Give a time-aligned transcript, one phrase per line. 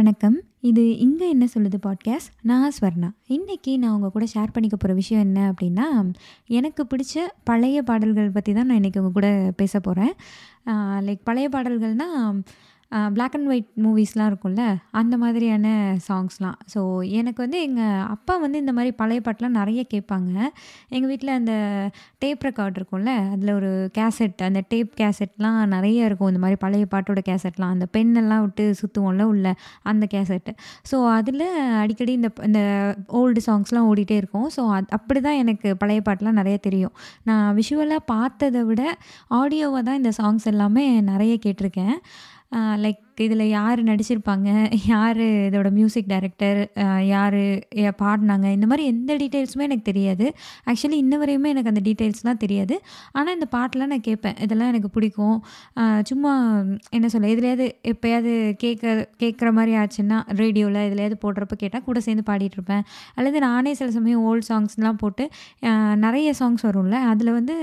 [0.00, 0.36] வணக்கம்.
[0.60, 2.30] இது இங்கே என்ன சொல்லுது" பாட்காஸ்ட்.
[2.42, 3.08] நான் ஸ்வர்ணா.
[3.28, 5.86] இன்றைக்கி நான் உங்கள் கூட ஷேர் பண்ணிக்க போகிற விஷயம் என்ன அப்படின்னா
[6.46, 10.12] எனக்கு பிடிச்ச பழைய பாடல்கள் பற்றி தான் நான் இன்றைக்கி உங்கள் கூட பேச போகிறேன்
[11.08, 12.40] லைக் பழைய பாடல்கள்னால்
[13.14, 14.62] பிளாக் அண்ட் ஒயிட் மூவிஸ்லாம் இருக்கும்ல,
[15.00, 15.66] அந்த மாதிரியான
[16.06, 16.56] சாங்ஸ்லாம்.
[16.72, 16.80] ஸோ
[17.18, 20.38] எனக்கு வந்து எங்கள் அப்பா வந்து இந்த மாதிரி பழைய பாட்டெலாம் நிறைய கேட்பாங்க.
[20.88, 21.52] எங்கள் வீட்டில் அந்த
[22.24, 26.30] டேப் ரெக்கார்ட் இருக்கும்ல, அதில் ஒரு கேசெட் அந்த டேப் கேசெட்லாம் நிறைய இருக்கும்.
[26.32, 27.74] இந்த மாதிரி பழைய பாட்டோட கேசெட்லாம்.
[27.76, 29.54] அந்த பெண்ணெல்லாம் விட்டு சுற்றுவோம்ல உள்ள,
[29.92, 30.54] அந்த கேசெட்டு.
[30.92, 31.46] ஸோ அதில்
[31.82, 32.60] அடிக்கடி இந்த இந்த
[33.20, 34.48] ஓல்டு சாங்ஸ்லாம் ஓடிட்டே இருக்கும்.
[34.56, 36.94] ஸோ அத் அப்படிதான் எனக்கு பழைய பாட்டெலாம் நிறைய தெரியும்.
[37.30, 38.82] நான் விஷுவலாக பார்த்தத விட,
[39.40, 41.96] ஆடியோவாக தான் இந்த சாங்ஸ் எல்லாமே நிறைய கேட்டிருக்கேன்
[42.52, 44.48] அ லைக் இதில் யார் நடிச்சிருப்பாங்க,
[44.92, 46.60] யார் இதோட மியூசிக் டைரக்டர்,
[47.10, 47.38] யார்
[48.02, 50.26] பாடினாங்க இந்த மாதிரி எந்த டீட்டெயில்ஸுமே எனக்கு தெரியாது.
[50.70, 52.76] ஆக்சுவலி இன்ன வரையுமே எனக்கு அந்த டீட்டெயில்ஸ்லாம் தெரியாது.
[53.12, 54.36] ஆனால் இந்த பாட்டெலாம் நான் கேட்பேன்.
[54.46, 55.38] இதெல்லாம் எனக்கு பிடிக்கும்.
[56.10, 56.32] சும்மா
[56.96, 62.84] என்ன சொல்ல, எதுலயாவது எப்போயாவது கேட்க கேட்குற மாதிரி ஆச்சுன்னா, ரேடியோவில் எதுலயாவது போடுறப்ப கேட்டால் கூட சேர்ந்து பாடிட்டுருப்பேன்.
[63.18, 65.26] அல்லது நானே சில சமயம் ஓல்ட் சாங்ஸ்லாம் போட்டு,
[66.04, 67.56] நிறைய சாங்ஸ் வரும்ல, அதில் வந்து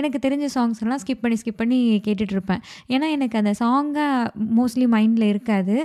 [0.00, 2.62] எனக்கு தெரிஞ்ச சாங்ஸ்லாம் ஸ்கிப் பண்ணி ஸ்கிப் பண்ணி கேட்டுட்ருப்பேன்
[2.94, 4.06] ஏன்னா எனக்கு அந்த சாங்கா
[4.58, 5.76] மோஸ்ட்லி மைண்டில் இருக்காது.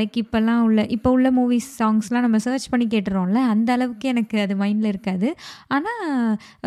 [0.00, 4.56] லைக் இப்போல்லாம் உள்ள இப்போ உள்ள மூவிஸ் சாங்ஸ்லாம் நம்ம சர்ச் பண்ணி கேட்டுறோம்ல, அந்த அளவுக்கு எனக்கு அது
[4.64, 5.30] மைண்டில் இருக்காது.
[5.76, 6.02] ஆனால்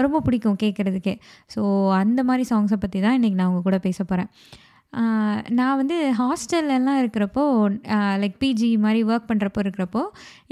[0.08, 1.17] ரொம்ப பிடிக்கும் கேட்குறதுக்கே
[1.55, 1.61] ஸோ
[2.02, 4.31] அந்த மாதிரி சாங்ஸை பற்றி தான் இன்னைக்கு நான் உங்கள் கூட பேச போகிறேன்
[5.58, 7.41] நான் வந்து ஹாஸ்டல்லலாம் இருக்கிறப்போ,
[8.21, 10.02] லைக் பிஜி மாதிரி ஒர்க் பண்ணுறப்போ இருக்கிறப்போ,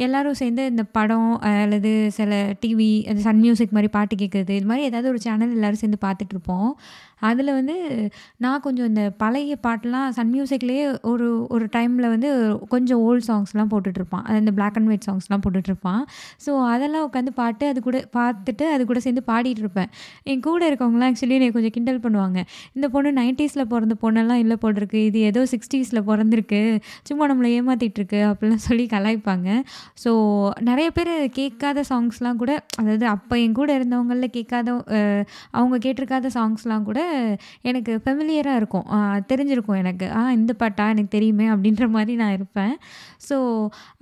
[0.06, 1.32] எல்லோரும் சேர்ந்து இந்த படம்
[1.64, 5.82] அல்லது சில டிவி, அது சன் மியூசிக் மாதிரி பாட்டு கேட்குறது இது மாதிரி ஏதாவது ஒரு சேனல் எல்லோரும்
[5.84, 6.70] சேர்ந்து பார்த்துட்ருப்போம்
[7.22, 7.76] அதில் வந்து
[8.38, 12.30] நான் கொஞ்சம் இந்த பழைய பாட்டுலாம் சன் மியூசிக்லேயே ஒரு ஒரு டைமில் வந்து
[12.70, 14.24] கொஞ்சம் ஓல்ட் சாங்ஸ்லாம் போட்டுட்ருப்பான்.
[14.28, 16.02] அது இந்த பிளாக் அண்ட் ஒயிட் சாங்ஸ்லாம் போட்டுட்ருப்பான்.
[16.46, 19.90] ஸோ அதெல்லாம் உட்காந்து பாட்டு அது கூட பார்த்துட்டு, அது கூட சேர்ந்து பாடிட்டுருப்பேன்.
[20.24, 22.40] என் கூட இருக்கவங்களாம் ஆக்சுவலி என்னை கொஞ்சம் கிண்டல் பண்ணுவாங்க.
[22.74, 26.62] "இந்த பொண்ணு நைன்ட்டீஸில் பிறந்த பொண்ணெல்லாம் இல்லை போட்டிருக்கு இது ஏதோ சிக்ஸ்டீஸில் பிறந்திருக்கு
[27.04, 29.50] சும்மா நம்மள ஏமாற்றிட்டுருக்கு அப்படிலாம் சொல்லி கலாய்ப்பாங்க.
[30.04, 30.12] ஸோ
[30.62, 34.66] நிறைய பேர் கேட்காத சாங்ஸ்லாம் கூட அதாவது அப்போ என் கூட இருந்தவங்களில் கேட்காத
[35.52, 37.00] அவங்க கேட்டிருக்காத சாங்ஸ்லாம் கூட
[37.62, 38.88] எனக்கு ஃபெமிலியராக இருக்கும்.
[39.28, 40.12] தெரிஞ்சிருக்கும் எனக்கு.
[40.12, 40.90] "ஆ இந்த பாட்டா?
[40.90, 42.76] எனக்கு தெரியுமே" அப்படின்ற மாதிரி நான் இருப்பேன்.
[43.30, 43.38] ஸோ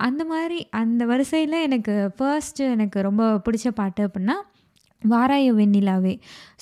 [0.00, 4.36] அந்த மாதிரி அந்த வரிசையில் எனக்கு ஃபர்ஸ்ட்டு எனக்கு ரொம்ப பிடிச்ச பாட்டு அப்படின்னா
[5.02, 6.12] வாராய வெண்ணிலாவே".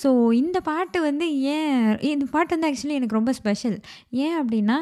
[0.02, 1.76] ஸோ இந்த பாட்டு வந்து ஏன்
[2.08, 3.76] இந்த பாட்டு வந்து ஆக்சுவலி எனக்கு ரொம்ப ஸ்பெஷல்.
[4.18, 4.78] ஏன் அப்படின்னா,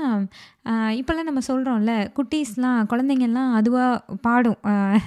[0.99, 4.59] இப்போல்லாம் நம்ம சொல்கிறோம்ல குட்டீஸ்லாம் குழந்தைங்கள்லாம் அதுவாக பாடும்.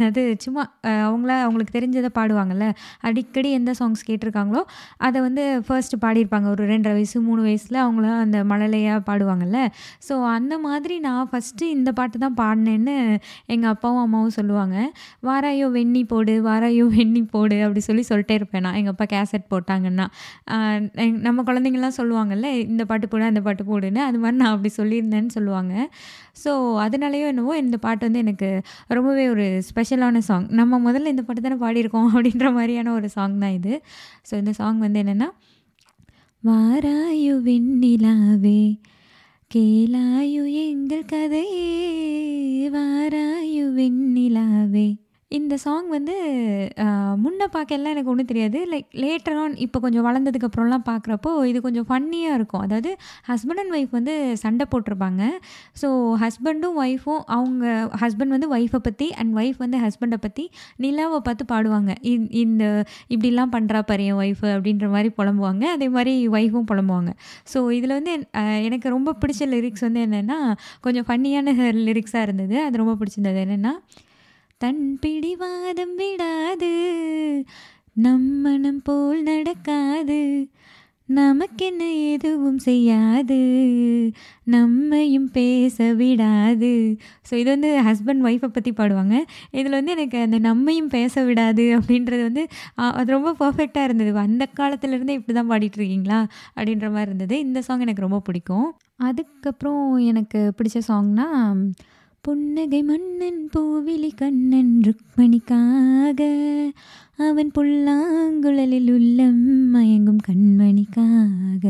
[0.08, 0.64] அது சும்மா
[1.06, 2.66] அவங்கள அவங்களா அவங்களுக்கு தெரிஞ்சதை பாடுவாங்கல்ல.
[3.02, 4.62] அடிக்கடி எந்த சாங்ஸ் கேட்டிருக்காங்களோ
[5.00, 6.48] அதை வந்து ஃபர்ஸ்ட்டு பாடியிருப்பாங்க.
[6.48, 9.60] ஒரு 2 1/2 வயசு, மூணு வயசில் அவங்களாம் அந்த மழலையாக பாடுவாங்கல்ல.
[10.08, 12.96] ஸோ அந்த மாதிரி நான் ஃபஸ்ட்டு இந்த பாட்டு தான் பாடினேன்னு
[13.48, 14.76] எங்கள் அப்பாவும், அம்மாவும் சொல்லுவாங்க.
[15.30, 18.78] "வாராயோ வெண்ணி போடு, வாராயோ வெண்ணி போடு" அப்படி சொல்லி சொல்லிட்டே இருப்பேன் நான்.
[18.82, 20.08] எங்கள் அப்பா கேசெட் போட்டாங்கன்னா.
[21.04, 25.34] எங் நம்ம குழந்தைங்கள்லாம் சொல்லுவாங்கல்ல, "இந்த பாட்டு போடு, அந்த பாட்டு போடுன்னு" அது மாதிரி நான் அப்படி சொல்லியிருந்தேன்னு
[25.46, 25.74] சொல்லுவாங்க.
[26.44, 26.52] ஸோ
[26.86, 28.50] அதனாலயோ என்னவோ இந்த பாட்டு வந்து எனக்கு
[28.88, 30.48] ரொம்பவே ஒரு ஸ்பெஷலான சாங்.
[30.52, 33.74] நம்ம முதல்ல இந்த பாட்டு தானே பாடியிருக்கோம் அப்படின்ற மாதிரியான ஒரு சாங் தான் இது.
[34.30, 35.30] ஸோ இந்த சாங் வந்து என்னன்னா,
[36.44, 38.62] வாராயு வெண்ணிலாவே
[39.52, 41.72] கேளாயு எங்கள் கதையே
[42.76, 44.88] வாராயு வெண்ணிலாவே"
[45.38, 46.16] இந்த சாங் வந்து
[47.24, 48.60] முன்னே பார்க்கலாம் எனக்கு ஒன்றும் தெரியாது.
[48.72, 52.64] லைக் லேட்டர் ஆன் இப்போ கொஞ்சம் வளர்ந்ததுக்கு அப்புறம்லாம் பார்க்குறப்போ, இது கொஞ்சம் ஃபன்னியாக இருக்கும்.
[52.66, 52.92] அதாவது
[53.30, 54.14] ஹஸ்பண்ட் அண்ட் ஒய்ஃப் வந்து
[54.44, 55.24] சண்டை போட்டிருப்பாங்க
[55.82, 55.88] ஸோ
[56.24, 57.66] ஹஸ்பண்டும், ஒய்ஃபும் அவங்க
[58.04, 60.46] ஹஸ்பண்ட் வந்து ஒய்ஃபை பற்றி அண்ட் ஒய்ஃப் வந்து ஹஸ்பண்டை பற்றி
[60.86, 61.92] நிலாவை பார்த்து பாடுவாங்க.
[62.14, 62.64] இந் இந்த
[63.16, 65.66] "இப்படிலாம் பண்ணுறா பாரு என் ஒய்ஃபு" அப்படின்ற மாதிரி புலம்புவாங்க.
[65.76, 67.12] அதே மாதிரி ஒய்ஃபும் புலம்புவாங்க.
[67.54, 68.14] ஸோ இதில் வந்து
[68.70, 70.40] எனக்கு ரொம்ப பிடிச்ச லிரிக்ஸ் வந்து என்னென்னா
[70.88, 71.58] கொஞ்சம் ஃபன்னியான
[71.90, 72.58] லிரிக்ஸாக இருந்தது.
[72.68, 73.40] அது ரொம்ப பிடிச்சிருந்தது.
[73.48, 73.74] என்னென்னா
[74.62, 76.74] "தன் பிடிவாதம் விடாது,
[77.98, 80.20] நம்மனம் போல் நடக்காது,
[81.10, 83.40] நமக்கென்ன எதுவும் செய்யாது,
[84.48, 86.72] நம்மையும் பேச விடாது"
[87.28, 89.16] ஸோ இது வந்து ஹஸ்பண்ட் ஒய்ஃபை பற்றி பாடுவாங்க.
[89.52, 92.46] இதில் வந்து எனக்கு அந்த "நம்மையும் பேச விடாது" அப்படின்றது வந்து
[92.96, 94.14] அது ரொம்ப பர்ஃபெக்டாக இருந்தது.
[94.26, 96.22] அந்த காலத்துலேருந்தே இப்படி தான் பாடிட்டுருக்கீங்களா?
[96.58, 97.40] அப்படின்ற மாதிரி இருந்தது.
[97.40, 98.68] இந்த சாங் எனக்கு ரொம்ப பிடிக்கும்.
[99.02, 101.28] அதுக்கப்புறம் எனக்கு பிடிச்ச சாங்னா,
[102.28, 106.22] "புன்னகை மன்னன் பூவிலி கண்ணன் ருக்மணிக்காக,
[107.16, 111.66] அவன் புல்லாங்குழலில் உள்ளம் மயங்கும் கண்மணிக்காக,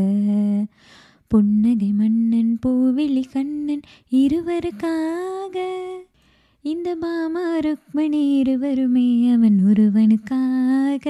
[1.28, 3.80] புன்னகை மன்னன் பூவிழி கண்ணன்
[4.12, 5.56] இருவருக்காக,
[6.62, 11.06] இந்த பாமா ருக்மணி இருவருமே அவன் ஒருவனுக்காக"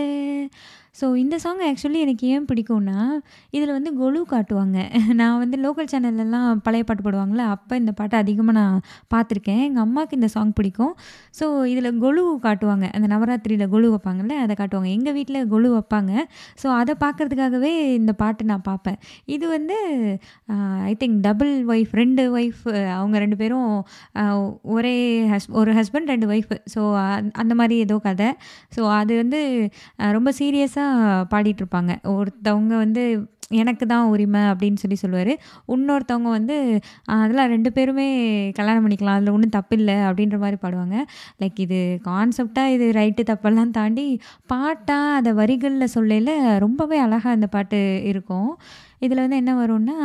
[0.98, 2.98] ஸோ இந்த சாங் ஆக்சுவலி எனக்கு ஏன் பிடிக்கும்னா
[3.56, 4.78] இதில் வந்து கொலு காட்டுவாங்க.
[5.20, 8.76] நான் வந்து லோக்கல் சேனல்லலாம் பழைய பாட்டு போடுவாங்களே அப்போ இந்த பாட்டை அதிகமாக நான்
[9.14, 9.62] பார்த்துருக்கேன்.
[9.66, 10.94] எங்கள் அம்மாவுக்கு இந்த சாங் பிடிக்கும்.
[11.40, 12.86] ஸோ இதில் கொலு காட்டுவாங்க.
[12.96, 14.90] அந்த நவராத்திரியில் கொலு வைப்பாங்கல்ல அதை காட்டுவாங்க.
[14.96, 16.12] எங்கள் வீட்டில் கொலு வைப்பாங்க.
[16.62, 18.98] ஸோ அதை பார்க்குறதுக்காகவே இந்த பாட்டு நான் பார்ப்பேன்.
[19.36, 19.76] இது வந்து
[20.90, 22.62] ஐ திங்க் டபுள் ஒய்ஃப் ரெண்டு ஒய்ஃப்
[22.98, 23.68] அவங்க ரெண்டு பேரும்
[24.76, 24.96] ஒரே
[25.32, 26.80] ஹஸ் ஒரு ஹஸ்பண்ட் ரெண்டு ஒய்ஃப் ஸோ
[27.42, 28.30] அந்த மாதிரி ஏதோ கதை.
[28.76, 29.40] ஸோ அது வந்து
[30.18, 30.85] ரொம்ப சீரியஸாக
[31.32, 31.92] பாடிட்டுருப்பாங்க.
[32.16, 33.04] ஒருத்தவங்க வந்து
[33.60, 35.32] எனக்கு தான் உரிமை அப்படின்னு சொல்லி சொல்லுவார்.
[35.74, 36.56] இன்னொருத்தவங்க வந்து
[37.16, 38.06] அதெல்லாம் ரெண்டு பேருமே
[38.58, 39.18] கல்யாணம் பண்ணிக்கலாம்.
[39.18, 40.96] அதில் ஒன்றும் தப்பில்லை அப்படின்ற மாதிரி பாடுவாங்க.
[41.42, 41.78] லைக் இது
[42.08, 44.06] கான்செப்டாக இது ரைட்டு தப்பெல்லாம் தாண்டி
[44.52, 46.34] பாட்டாக அதை வரிகளில் சொல்லையில்
[46.64, 47.80] ரொம்பவே அழகாக அந்த பாட்டு
[48.12, 48.50] இருக்கும்.
[49.04, 49.98] இதில் வந்து என்ன வரும்னா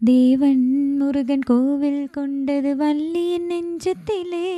[0.00, 0.64] தேவன்
[1.00, 4.48] முருகன் கோவில் கொண்டது வள்ளியின் நெஞ்சத்திலே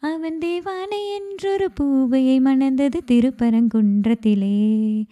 [0.00, 5.02] அவன் தேவானை என்றொரு பூவையை மணந்தது திருப்பரங்குன்றத்திலே.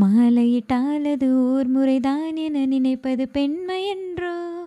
[0.00, 4.66] மாலையிட்டாலது ஓர் முறைதான் என நினைப்பது பெண்மை என்றோ?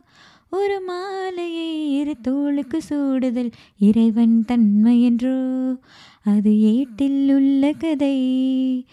[0.49, 5.75] ஒரு மாலையை இரு தோளுக்கு சூடுதல் இறைவன் தன்மை என்றோ?
[6.23, 8.85] அது ஏட்டில் உள்ள கதை.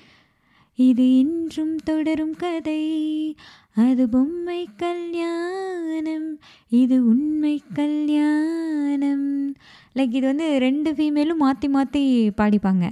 [0.74, 3.34] இது இன்றும் தொடரும் கதை.
[3.74, 6.38] அது பொம்மை கல்யாணம்.
[6.68, 9.54] இது உண்மை கல்யாணம்.
[9.98, 12.02] லைக் இது வந்து ரெண்டு ஃபீமேலும் மாற்றி மாற்றி
[12.40, 12.84] பாடிப்பாங்க.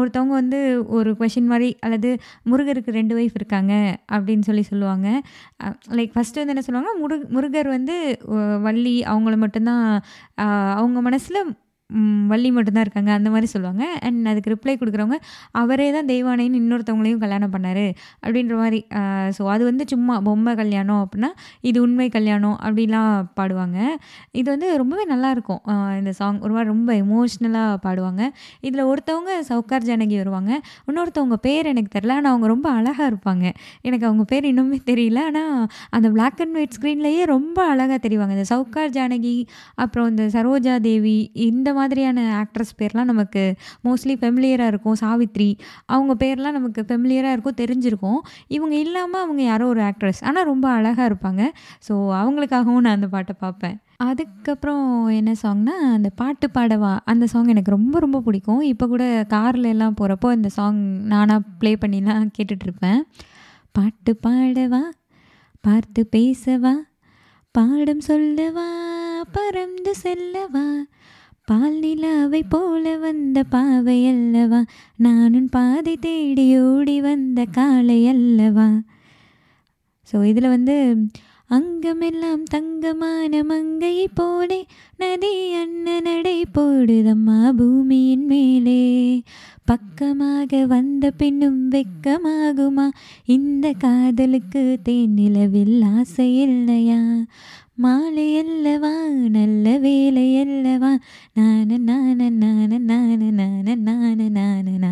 [0.00, 0.60] ஒருத்தவங்க வந்து
[0.98, 2.10] ஒரு கொஷின் மாதிரி அல்லது
[2.50, 3.72] முருகருக்கு ரெண்டு ஒய்ஃப் இருக்காங்க
[4.16, 5.08] அப்படின்னு சொல்லி சொல்லுவாங்க.
[5.98, 7.96] லைக் ஃபஸ்ட்டு வந்து என்ன சொல்லுவாங்கன்னா முருக முருகர் வந்து
[8.66, 9.84] வள்ளி அவங்கள மட்டும்தான்
[10.80, 11.40] அவங்க மனசில்
[12.32, 13.10] வள்ளி மட்டும்தான் இருக்காங்க.
[13.18, 13.84] அந்த மாதிரி சொல்லுவாங்க.
[14.06, 15.18] அண்ட் அதுக்கு ரிப்ளை கொடுக்குறவங்க
[15.60, 17.84] அவரே தான் தெய்வானைன்னு இன்னொருத்தவங்களையும் கல்யாணம் பண்ணார்
[18.24, 18.80] அப்படின்ற மாதிரி
[19.36, 21.30] ஸோ அது வந்து சும்மா பொம்மை கல்யாணம் அப்படின்னா
[21.70, 23.78] இது உண்மை கல்யாணம் அப்படிலாம் பாடுவாங்க.
[24.40, 25.62] இது வந்து ரொம்பவே நல்லாயிருக்கும்
[26.00, 28.22] இந்த சாங் ஒரு மாதிரி ரொம்ப எமோஷ்னலாக பாடுவாங்க.
[28.66, 30.52] இதில் ஒருத்தவங்க சவுக்கார் ஜானகி வருவாங்க.
[30.88, 33.44] இன்னொருத்தவங்க பேர் எனக்கு தெரில ஆனால் அவங்க ரொம்ப அழகாக இருப்பாங்க.
[33.88, 35.20] எனக்கு அவங்க பேர் இன்னுமே தெரியல.
[35.30, 35.66] ஆனால்
[35.96, 38.32] அந்த பிளாக் அண்ட் ஒயிட் ஸ்க்ரீன்லேயே ரொம்ப அழகாக தெரிவாங்க.
[38.38, 39.36] இந்த சவுக்கார் ஜானகி
[39.84, 41.18] அப்புறம் இந்த சரோஜா தேவி
[41.48, 43.44] இந்த மாதிரி மாதிரியான ஆக்ட்ரஸ் பேர்லாம் நமக்கு
[43.86, 44.98] மோஸ்ட்லி ஃபெமிலியராக இருக்கும்.
[45.04, 45.50] சாவித்ரி
[45.94, 48.20] அவங்க பேர்லாம் நமக்கு ஃபெமிலியராக இருக்கும் தெரிஞ்சிருக்கும்.
[48.56, 51.42] இவங்க இல்லாமல் அவங்க யாரோ ஒரு ஆக்ட்ரஸ் ஆனால் ரொம்ப அழகாக இருப்பாங்க.
[51.88, 53.76] ஸோ அவங்களுக்காகவும் நான் அந்த பாட்டை பார்ப்பேன்.
[54.06, 54.86] அதுக்கப்புறம்
[55.18, 58.62] என்ன சாங்னா அந்த பாட்டு பாடவா அந்த சாங் எனக்கு ரொம்ப ரொம்ப பிடிக்கும்.
[58.70, 60.80] இப்போ கூட காரில் எல்லாம் போகிறப்போ இந்த சாங்
[61.12, 63.00] நானாக ப்ளே பண்ணிலாம் கேட்டுட்ருப்பேன்
[63.78, 64.82] பாட்டு பாடவா
[65.66, 66.74] பார்த்து பேசவா
[67.54, 68.66] பாடம் சொல்லவா
[69.36, 70.66] பறந்து செல்லவா
[71.44, 74.64] பால் நிலாவை போல வந்த பாவை அல்லவா?
[74.96, 78.68] நானும் பாதை தேடி ஓடி வந்த காளை அல்லவா?
[80.12, 80.96] ஸோ இதில் வந்து
[81.50, 84.66] அங்கமெல்லாம் தங்கமான மங்கை போலே
[84.96, 89.22] நதி அண்ண நடை போடுதம்மா பூமியின் மேலே.
[89.64, 92.90] பக்கமாக வந்த பின்னும் வெக்கமாகுமா?
[93.24, 97.00] இந்த காதலுக்கு தேனிலவில் ஆசை இல்லையா?
[97.78, 98.90] மாலை அல்லவா
[99.36, 100.90] நல்ல வேலை அல்லவா?
[101.38, 104.90] நான நான நான நான நான நான நான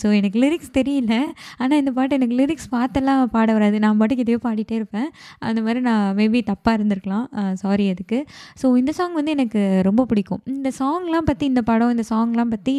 [0.00, 1.14] ஸோ எனக்கு லிரிக்ஸ் தெரியல.
[1.62, 3.76] ஆனால் இந்த பாட்டு எனக்கு லிரிக்ஸ் பார்த்தெல்லாம் பாட வராது.
[3.84, 5.08] நான் பாட்டுக்கு எதையோ பாடிட்டே இருப்பேன்.
[5.48, 7.26] அந்த மாதிரி நான் மேபி தப்பாக இருந்திருக்கலாம்.
[7.62, 8.18] சாரி அதுக்கு.
[8.60, 10.42] ஸோ இந்த சாங் வந்து எனக்கு ரொம்ப பிடிக்கும்.
[10.54, 12.74] இந்த சாங்லாம் பற்றி இந்த படம் இந்த சாங்லாம் பற்றி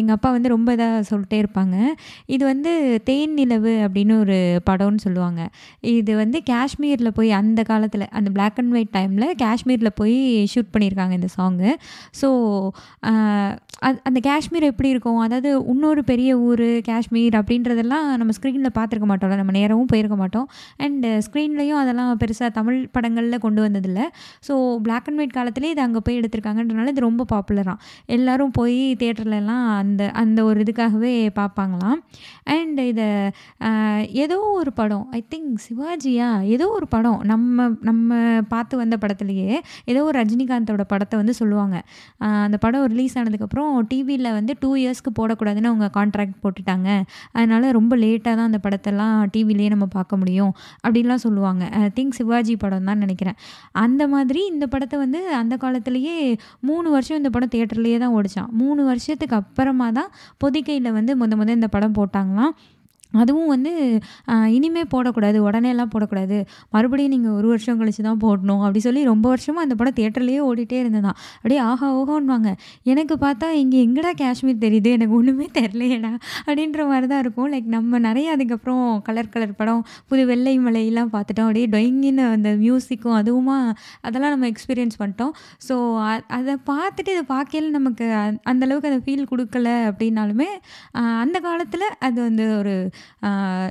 [0.00, 1.76] எங்கள் அப்பா வந்து ரொம்ப இதாக சொல்லிட்டே இருப்பாங்க.
[2.36, 2.74] இது வந்து
[3.10, 4.38] தேன் நிலவு அப்படின்னு ஒரு
[4.70, 5.40] படம்னு சொல்லுவாங்க.
[5.96, 10.16] இது வந்து காஷ்மீரில் போய் அந்த காலத்தில் அந்த பிளாக் அண்ட் ஒயிட் டைமில் காஷ்மீரில் போய்
[10.52, 11.70] ஷூட் பண்ணியிருக்காங்க இந்த சாங்கு
[12.22, 12.28] ஸோ
[14.08, 15.18] அந்த காஷ்மீர் எப்படி இருக்கும்?
[15.26, 19.36] அதாவது இன்னொரு பெரிய ஊர் காஷ்மீர் அப்படின்றதெல்லாம் நம்ம ஸ்க்ரீனில் பார்த்துருக்க மாட்டோம்ல.
[19.40, 20.46] நம்ம நேரமும் போயிருக்க மாட்டோம்.
[20.84, 24.06] அண்ட் ஸ்க்ரீன்லேயும் அதெல்லாம் பெருசாக தமிழ் படங்களில் கொண்டு வந்ததில்லை.
[24.48, 24.54] ஸோ
[24.86, 27.76] பிளாக் அண்ட் ஒயிட் காலத்துலேயே இது அங்கே போய் எடுத்திருக்காங்கன்றனால இது ரொம்ப பாப்புலராக
[28.16, 31.98] எல்லாரும் போய் தேட்டர்லலாம் அந்த அந்த ஒரு இதுக்காகவே பார்ப்பாங்களாம்.
[32.56, 33.08] அண்ட் இதை
[34.24, 38.20] ஏதோ ஒரு படம் ஐ திங்க் சிவாஜியா ஏதோ ஒரு படம் நம்ம நம்ம
[38.54, 39.50] பார்த்து வந்த படத்துலேயே
[39.90, 41.76] ஏதோ ஒரு ரஜினிகாந்தோட படத்தை வந்து சொல்லுவாங்க.
[42.46, 46.88] அந்த படம் ரிலீஸ் ஆனதுக்கப்புறம் டிவியில் வந்து டூ இயர்ஸ்க்கு போடக்கூடாதுன்னு அவங்க கான்ட்ராக்ட் போட்டுட்டாங்க.
[47.32, 50.52] அதனால் ரொம்ப லேட்டாக தான் அந்த படத்தெல்லாம் டிவிலேயே நம்ம பார்க்க முடியும்
[50.84, 51.62] அப்படின்லாம் சொல்லுவாங்க.
[51.80, 53.38] ஐ திங்க் சிவாஜி படம் தான் நினைக்கிறேன்.
[53.84, 56.16] அந்த மாதிரி இந்த படத்தை வந்து அந்த காலத்துலேயே
[56.70, 58.50] மூணு வருஷம் இந்த படம் தேட்டர்லேயே தான் ஓடிச்சான்.
[58.62, 60.12] மூணு வருஷத்துக்கு அப்புறமா தான்
[60.44, 62.54] பொதிக்கையில் வந்து முத முத இந்த படம் போட்டாங்களாம்.
[63.20, 63.72] அதுவும் வந்து
[64.52, 65.38] இனிமேல் இனிமே போடக்கூடாது.
[65.46, 66.36] உடனேலாம் போடக்கூடாது.
[66.74, 68.60] மறுபடியும் நீங்கள் ஒரு வருஷம் கழித்து தான் போடணும்.
[68.64, 71.88] அப்படி சொல்லி ரொம்ப வருஷமாக அந்த படம் தேட்டர்லேயே ஓடிட்டே இருந்ததான் அப்படியே ஆஹா!
[71.98, 72.50] ஓஹோன்வாங்க
[72.92, 74.90] எனக்கு பார்த்தா இங்கே எங்கடா காஷ்மீர் தெரியுது?
[74.98, 76.12] எனக்கு ஒன்றுமே தெரிலையடா
[76.46, 77.48] அப்படின்ற மாதிரி தான் இருக்கும்.
[77.54, 78.70] லைக் நம்ம நிறைய அதுக்கப்புறம்
[79.08, 81.48] கலர் கலர் படம், புது வெள்ளை மலையெல்லாம் பார்த்துட்டோம்.
[81.48, 83.58] அப்படியே டொயிங்கின்னு அந்த மியூசிக்கும் அதுவுமா
[84.06, 85.34] அதெல்லாம் நம்ம எக்ஸ்பீரியன்ஸ் பண்ணிட்டோம்.
[85.68, 85.74] ஸோ
[86.38, 90.48] அதை பார்த்துட்டு இதை பார்க்கையில நமக்கு அந் அந்த அளவுக்கு ஃபீல் கொடுக்கல அப்படின்னாலுமே,
[91.24, 91.70] அந்த காலத்தில்
[92.06, 92.74] அது வந்து ஒரு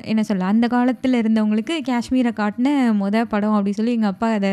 [0.03, 2.69] என்ன சொல்ல, அந்த காலத்தில் இருந்தவங்களுக்கு காஷ்மீரை காட்டின
[3.01, 4.51] மொதல் படம் அப்படி சொல்லி எங்கள் அப்பா அதை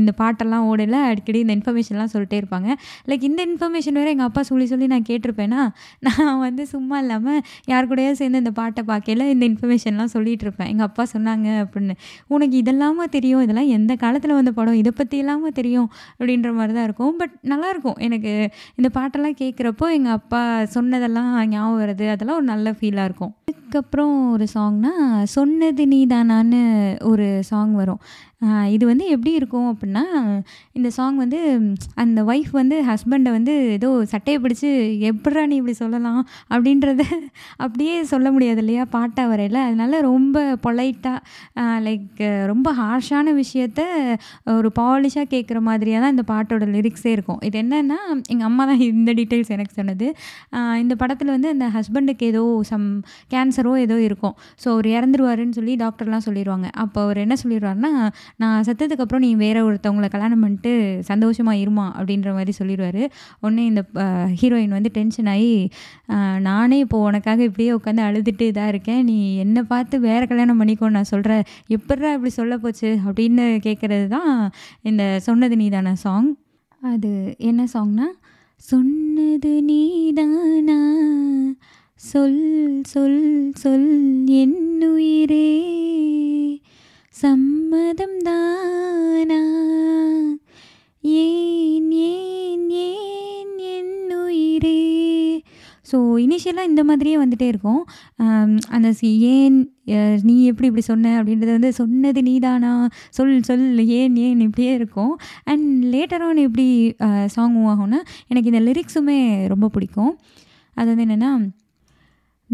[0.00, 2.68] இந்த பாட்டெல்லாம் ஓடல அடிக்கடி இந்த இன்ஃபர்மேஷன்லாம் சொல்லிட்டே இருப்பாங்க.
[3.08, 5.60] லைக் இந்த இன்ஃபர்மேஷன் வேறு எங்கள் அப்பா சொல்லி சொல்லி நான் கேட்டிருப்பேன்னா
[6.08, 10.68] நான் வந்து சும்மா இல்லாமல் யார் கூடயாவது சேர்ந்து இந்த பாட்டை பார்க்கையில இந்த இன்ஃபர்மேஷன்லாம் சொல்லிகிட்டு இருப்பேன்.
[10.68, 11.94] எங்கள் அப்பா சொன்னாங்க அப்படின்னு.
[12.26, 13.42] "உனக்கு இதெல்லாமா தெரியும்?
[13.42, 14.78] இதெல்லாம் எந்த காலத்தில் வந்த படம்?
[14.82, 17.16] இதை பற்றி இல்லாமல் தெரியும்?" அப்படின்ற மாதிரி தான் இருக்கும்.
[17.16, 17.98] பட் நல்லாயிருக்கும்.
[17.98, 18.32] எனக்கு
[18.76, 20.42] இந்த பாட்டெல்லாம் கேட்குறப்போ எங்கள் அப்பா
[20.76, 22.06] சொன்னதெல்லாம் ஞாபகம் வருது.
[22.10, 23.34] அதெல்லாம் ஒரு நல்ல ஃபீலாக இருக்கும்.
[23.70, 24.90] அதுக்கப்புறம் ஒரு சாங்னா,
[25.34, 26.62] "சொன்னது நீதானான்னு"
[27.10, 28.00] ஒரு சாங் வரும்.
[28.74, 30.02] இது வந்து எப்படி இருக்கும் அப்படின்னா,
[30.78, 31.40] இந்த சாங் வந்து
[32.02, 34.68] அந்த ஒய்ஃப் வந்து ஹஸ்பண்டை வந்து ஏதோ சட்டையை பிடிச்சு,
[35.10, 37.02] எப்படா நீ இப்படி சொல்லலாம்?" அப்படின்றத
[37.64, 38.84] அப்படியே சொல்ல முடியாது இல்லையா?
[38.94, 41.18] பாட்டாக வரையில் அதனால ரொம்ப பொலைட்டாக
[41.86, 42.22] லைக்
[42.52, 43.80] ரொம்ப ஹார்ஷான விஷயத்த
[44.56, 47.40] ஒரு பாலிஷாக கேட்குற மாதிரியாக தான் இந்த பாட்டோட லிரிக்ஸே இருக்கும்.
[47.48, 48.00] இது என்னென்னா
[48.32, 50.08] எங்கள் அம்மா தான் இந்த டீட்டெயில்ஸ் எனக்கு சொன்னது.
[50.84, 52.88] இந்த படத்தில் வந்து அந்த ஹஸ்பண்டுக்கு ஏதோ சம்
[53.34, 54.34] கேன்சர் ஏதோ இருக்கும்.
[54.62, 57.92] ஸோ அவர் இறந்துருவாருன்னு சொல்லி டாக்டர்லாம் சொல்லிடுவாங்க அப்போ அவர் என்ன சொல்லிடுவாருன்னா
[58.36, 60.72] "நான் செத்ததுக்கப்புறம் நீ வேற ஒருத்தவங்கள கல்யாணம் பண்ணிட்டு
[61.10, 63.02] சந்தோஷமாக இருமா" அப்படின்ற மாதிரி சொல்லிடுவாரு
[63.40, 63.82] உடனே இந்த
[64.40, 65.54] ஹீரோயின் வந்து டென்ஷன் ஆகி
[66.48, 69.02] நானே இப்போது உனக்காக இப்படியே உட்காந்து அழுதுட்டு இதாக இருக்கேன்.
[69.04, 73.36] நீ என்னை பார்த்து வேற கல்யாணம் பண்ணிக்கோ நான் சொல்கிறேன் எப்படா இப்படி சொல்ல போச்சு?" அப்படின்னு
[73.66, 74.32] கேட்குறது தான்
[74.82, 76.30] இந்த "சொன்னது நீதான சாங்.
[76.82, 77.10] அது
[77.42, 78.06] என்ன சாங்னா,
[78.62, 80.78] "சொன்னது நீதானா
[82.00, 82.36] சொல்
[82.90, 83.22] சொல்
[83.62, 83.90] சொல்
[84.42, 85.48] என்னுயிரே
[87.14, 89.40] சம்மதம் தானா
[91.04, 94.78] ஏன் ஏன் ஏன் என்னுயிரே"
[95.90, 97.82] ஸோ இனிஷியலாக இந்த மாதிரியே வந்துகிட்டே இருக்கும்.
[98.76, 99.58] அந்த சி "ஏன்
[100.28, 102.72] நீ எப்படி இப்படி சொன்ன?" அப்படின்றது வந்து "சொன்னது நீதானா
[103.18, 103.66] சொல் சொல்
[104.00, 105.14] ஏன் ஏன்" இப்படியே இருக்கும்.
[105.52, 106.68] அண்ட் லேட்டர் ஆன் எப்படி
[107.36, 109.20] சாங் ஆகும்னா, எனக்கு இந்த லிரிக்ஸுமே
[109.54, 110.12] ரொம்ப பிடிக்கும்.
[110.76, 111.32] அது வந்து என்னென்னா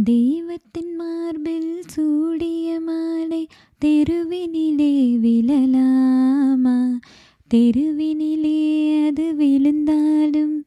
[0.04, 3.48] "தெய்வத்தின் மார்பில் சூடிய மாலை
[3.84, 6.98] தெருவினிலே விழலாமா?
[7.54, 8.58] தெருவினிலே
[9.06, 10.64] அது விழுந்தாலும்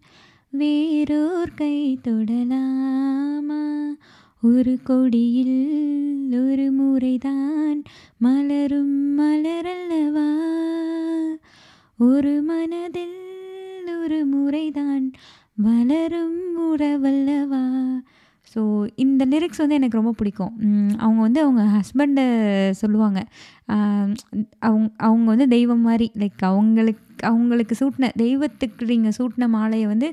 [0.49, 3.89] வேறோர் கை தொடலாமா?
[4.41, 7.83] ஒரு கொடியில் ஒரு முறைதான்
[8.17, 10.29] மலரும் மலரல்லவா?
[11.97, 13.19] ஒரு மனதில்
[14.01, 15.11] ஒரு முறைதான்
[15.55, 17.65] வளரும் உறவல்லவா?"
[18.55, 18.61] ஸோ
[18.95, 20.53] இந்த லிரிக்ஸ் வந்து எனக்கு ரொம்ப பிடிக்கும்.
[20.97, 22.25] அவங்க வந்து அவங்க ஹஸ்பண்டை
[22.71, 23.19] சொல்லுவாங்க.
[24.59, 30.07] அவங்க அவங்க வந்து தெய்வம் மாதிரி லைக் அவங்களுக்கு அவங்களுக்கு சூட்டின தெய்வத்துக்கு நீங்கள் சூட்டின மாலையை வந்து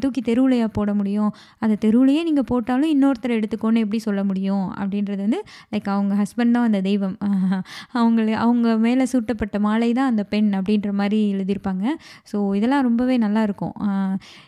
[0.00, 1.32] தூக்கி தெருவுலயா போட முடியும்?
[1.58, 4.74] அதை தெருவுலயே நீங்கள் போட்டாலும் இன்னொருத்தர் எடுத்துக்கோன்னு எப்படி சொல்ல முடியும்?
[4.80, 7.16] அப்படின்றது வந்து லைக் அவங்க ஹஸ்பண்ட் தான் அந்த தெய்வம்.
[7.98, 11.84] அவங்கள அவங்க மேலே சூட்டப்பட்ட மாலை தான் அந்த பெண் அப்படின்ற மாதிரி எழுதியிருப்பாங்க.
[12.32, 13.74] ஸோ இதெல்லாம் ரொம்பவே நல்லாயிருக்கும்.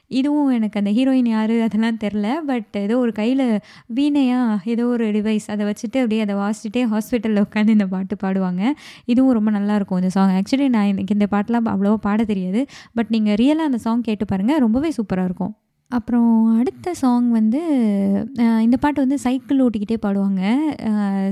[0.06, 2.28] இதுவும் எனக்கு அந்த ஹீரோயின் யார் அதெல்லாம் தெரில.
[2.46, 7.68] பட் ஏதோ ஒரு கையில் வீணையாக ஏதோ ஒரு டிவைஸ் அதை வச்சுட்டு அப்படியே அதை வாசிச்சுட்டே ஹாஸ்பிட்டலில் உட்காந்து
[7.68, 8.62] இந்த பாட்டு பாடுவாங்க.
[9.04, 10.42] இதுவும் ரொம்ப நல்லாயிருக்கும் இந்த சாங்.
[10.42, 11.28] ஆக்சுவலி நான் எனக்கு இந்த
[11.74, 12.60] அவ்வளோ அவ்வளவா பாட தெரியாது.
[12.96, 15.52] பட் நீங்கள் ரியலாக அந்த சாங் கேட்டு பாருங்கள் ரொம்பவே சூப்பராக இருக்கும்.
[15.90, 16.28] அப்புறம்
[16.58, 17.60] அடுத்த சாங் வந்து
[18.66, 20.42] இந்த பாட்டு வந்து சைக்கிள் ஓட்டிக்கிட்டே பாடுவாங்க.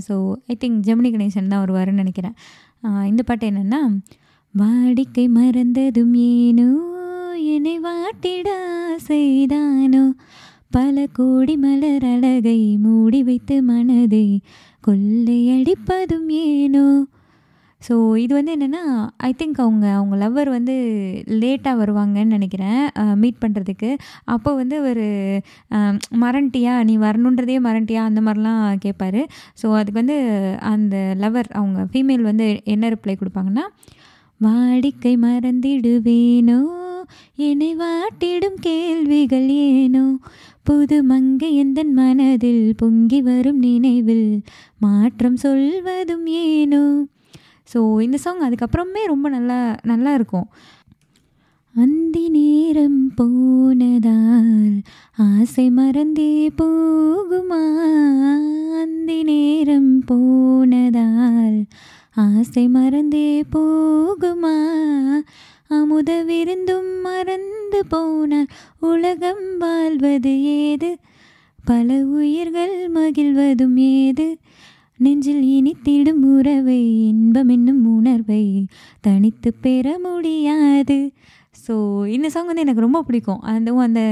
[0.07, 0.15] So
[0.53, 2.35] I think Gemini Ganesan தான் வருவாருன்னு நினைக்கிறேன்
[3.11, 3.81] இந்த பாட்டு என்னென்னா
[4.55, 6.69] "வாடிக்கை மறந்ததும் ஏனோ
[7.55, 8.49] என்னை வாட்டிட
[9.09, 10.05] செய்தானோ
[10.71, 14.27] பல கோடி மலர் அழகை மூடி வைத்து மனதை
[14.85, 16.87] கொள்ளையடிப்பதும் ஏனோ"
[17.83, 18.81] ஸோ இது வந்து என்னென்னா
[19.21, 20.75] ஐ திங்க் அவங்க அவங்க லவ்வர் வந்து
[21.41, 22.81] லேட்டாக வருவாங்கன்னு நினைக்கிறேன்
[23.15, 23.91] மீட் பண்ணுறதுக்கு
[24.35, 25.03] அப்போ வந்து அவர்
[26.23, 29.21] மரண்டியா நீ வரணுன்றதே மரண்டியா அந்த மாதிரிலாம் கேட்பாரு.
[29.61, 30.17] ஸோ அதுக்கு வந்து
[30.73, 33.65] அந்த லவ்வர் அவங்க ஃபீமேல் வந்து என்ன ரிப்ளை கொடுப்பாங்கன்னா
[34.41, 36.59] "வாடிக்கை மறந்திடுவேனோ
[37.43, 40.05] என்னை வாட்டிடும் கேள்விகள் ஏனோ
[40.67, 44.27] புது மங்கை எந்தன் மனதில் பொங்கி வரும் நினைவில்
[44.79, 46.83] மாற்றம் சொல்வதும் ஏனோ"
[47.75, 50.47] ஸோ இந்த சாங் அதுக்கப்புறமே ரொம்ப நல்லா நல்லா இருக்கும்.
[51.75, 54.81] "அந்தி நேரம் போனதால்
[55.17, 57.63] ஆசை மறந்தே போகுமா?
[58.81, 61.65] அந்தி நேரம் போனதால்
[62.15, 64.57] ஆசை மறந்தே போகுமா?
[65.67, 68.47] அமுத விருந்தும் மறந்து போனால்
[68.81, 70.97] உலகம் வாழ்வது ஏது?
[71.65, 74.39] பல உயிர்கள் மகிழ்வதும் ஏது
[74.99, 78.67] நெஞ்சில் இனித்திடும் உறவை இன்பம் என்னும் உணர்வை
[79.01, 80.99] தனித்து பெற முடியாது.
[81.65, 81.75] ஸோ
[82.17, 83.41] இந்த சாங் வந்து எனக்கு ரொம்ப பிடிக்கும்.
[83.53, 84.03] அதுவும் அந்த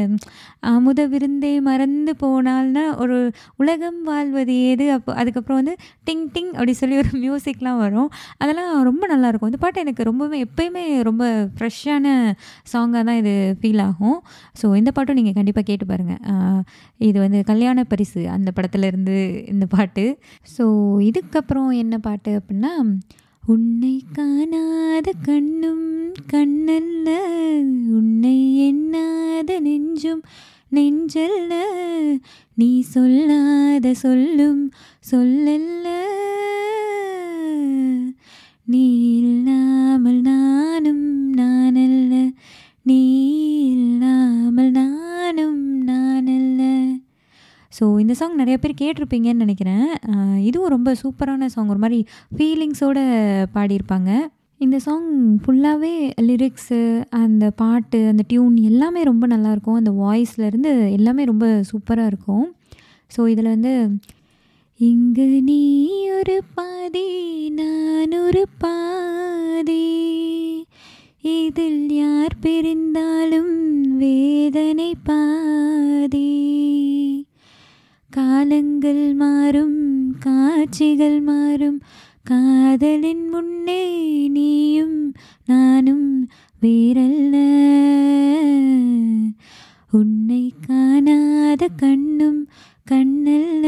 [0.73, 3.19] அமுத விருந்தே மறந்து போனால்னா ஒரு
[3.63, 4.87] உலகம் வாழ்வது ஏது?
[4.97, 5.75] அப்போ அதுக்கப்புறம் வந்து
[6.09, 8.11] டிங் டிங் அப்படி சொல்லி ஒரு மியூசிக்லாம் வரும்.
[8.43, 9.51] அதெல்லாம் ரொம்ப நல்லாயிருக்கும்.
[9.53, 11.25] இந்த பாட்டு எனக்கு ரொம்பவே எப்போயுமே ரொம்ப
[11.59, 12.07] ஃப்ரெஷ்ஷான
[12.73, 14.19] சாங்காக தான் இது ஃபீல் ஆகும்.
[14.63, 16.63] ஸோ இந்த பாட்டும் நீங்கள் கண்டிப்பாக கேட்டு பாருங்கள்
[17.09, 19.17] இது வந்து கல்யாண பரிசு அந்த படத்துலேருந்து
[19.53, 20.07] இந்த பாட்டு.
[20.57, 20.65] ஸோ
[21.11, 22.73] இதுக்கப்புறம் என்ன பாட்டு அப்படின்னா
[23.49, 27.17] உன்னை காணாத கண்ணும் கண்ணல்ல
[27.89, 30.23] உன்னை எண்ணாத நெஞ்சும்
[30.73, 31.53] நெஞ்சல்ல.
[32.55, 34.73] நீ சொல்லாத சொல்லும்
[35.13, 36.03] சொல்லல்ல.
[38.65, 42.33] நீ இல்லாமல் நானும் நானல்ல.
[42.83, 43.29] நீ
[43.71, 46.63] இல்லாமல் நானும் நானல்ல.
[47.79, 49.87] ஸோ இந்த சாங் நிறைய பேர் கேட்டிருப்பீங்கன்னு நினைக்கிறேன்.
[50.49, 51.99] இதுவும் ரொம்ப சூப்பரான சாங் ஒரு மாதிரி
[52.37, 53.03] ஃபீலிங்ஸோடு
[53.57, 54.11] பாடியிருப்பாங்க.
[54.65, 55.09] இந்த சாங்
[55.45, 55.95] ஃபுல்லாகவே
[56.29, 56.79] லிரிக்ஸு
[57.23, 59.81] அந்த பாட்டு அந்த டியூன் எல்லாமே ரொம்ப நல்லாயிருக்கும்.
[59.81, 62.47] அந்த வாய்ஸ்லேருந்து எல்லாமே ரொம்ப சூப்பராக இருக்கும்.
[63.17, 63.75] ஸோ இதில் வந்து
[64.81, 65.61] இங்கு நீ
[66.19, 67.09] ஒரு பாதி
[67.59, 69.85] நான் ஒரு பாதி.
[71.37, 73.55] இதில் யார் பிரிந்தாலும்
[74.03, 76.26] வேதனை பாதி.
[78.17, 81.81] காலங்கள் மாறும் காட்சிகள் மாறும்.
[82.23, 85.13] காதலின் முன்னே நீயும்
[85.47, 86.29] நானும்
[86.63, 87.35] வேறல்ல.
[89.91, 92.49] உன்னை காணாத கண்ணும்
[92.91, 93.67] கண்ணல்ல.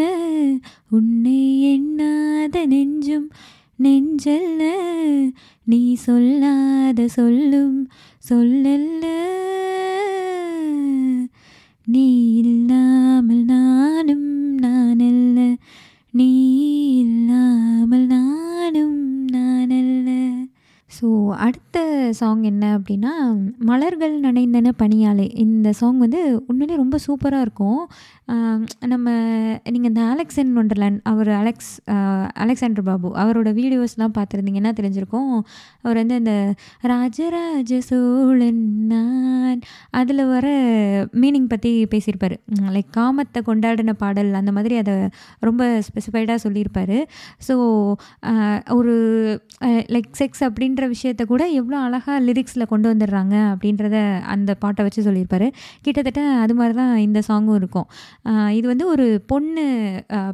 [0.90, 3.30] உன்னை எண்ணாத நெஞ்சும்
[3.82, 4.72] நெஞ்சல்ல.
[5.64, 7.88] நீ சொல்லாத சொல்லும்
[8.30, 9.26] சொல்லல்ல.
[11.84, 14.37] நீ இல்லாமல் நானும்
[16.10, 16.30] நீ
[16.98, 20.30] இல்லாமல் நானும் நானல்ல.
[21.00, 21.78] ஸோ அடுத்த
[22.18, 23.12] சாங் என்ன அப்படின்னா
[23.70, 27.82] மலர்கள் நனைந்தன பணியாலே இந்த சாங் வந்து உண்மையிலே ரொம்ப சூப்பராக இருக்கும்.
[28.92, 29.10] நம்ம
[29.72, 31.70] நீங்கள் இந்த அலெக்ஸ் இன் ஒண்டர்லேண்ட் அவர் அலெக்ஸ்
[32.42, 35.32] அலெக்சாண்டர் பாபு அவரோட வீடியோஸ்லாம் பார்த்துருந்தீங்கன்னா தெரிஞ்சிருக்கும்?
[35.82, 36.34] அவர் வந்து அந்த
[36.92, 40.46] ராஜராஜ சோழன் நான் அதில் வர
[41.22, 42.36] மீனிங் பற்றி பேசியிருப்பார்.
[42.76, 44.96] லைக் காமத்தை கொண்டாடின பாடல் அந்த மாதிரி அதை
[45.48, 46.96] ரொம்ப ஸ்பெசிஃபைடாக சொல்லியிருப்பார்.
[47.48, 47.56] ஸோ
[48.78, 48.96] ஒரு
[49.94, 53.96] லைக் செக்ஸ் அப்படின்ற விஷயத்த கூட எவ்வளோ அழகாக லிரிக்ஸில் கொண்டு வந்துடுறாங்க அப்படின்றத
[54.34, 55.46] அந்த பாட்டை வச்சு சொல்லியிருப்பார்.
[55.84, 57.86] கிட்டத்தட்ட அது மாதிரி தான் இந்த சாங்கும் இருக்கும்.
[58.58, 59.64] இது வந்து ஒரு பொண்ணு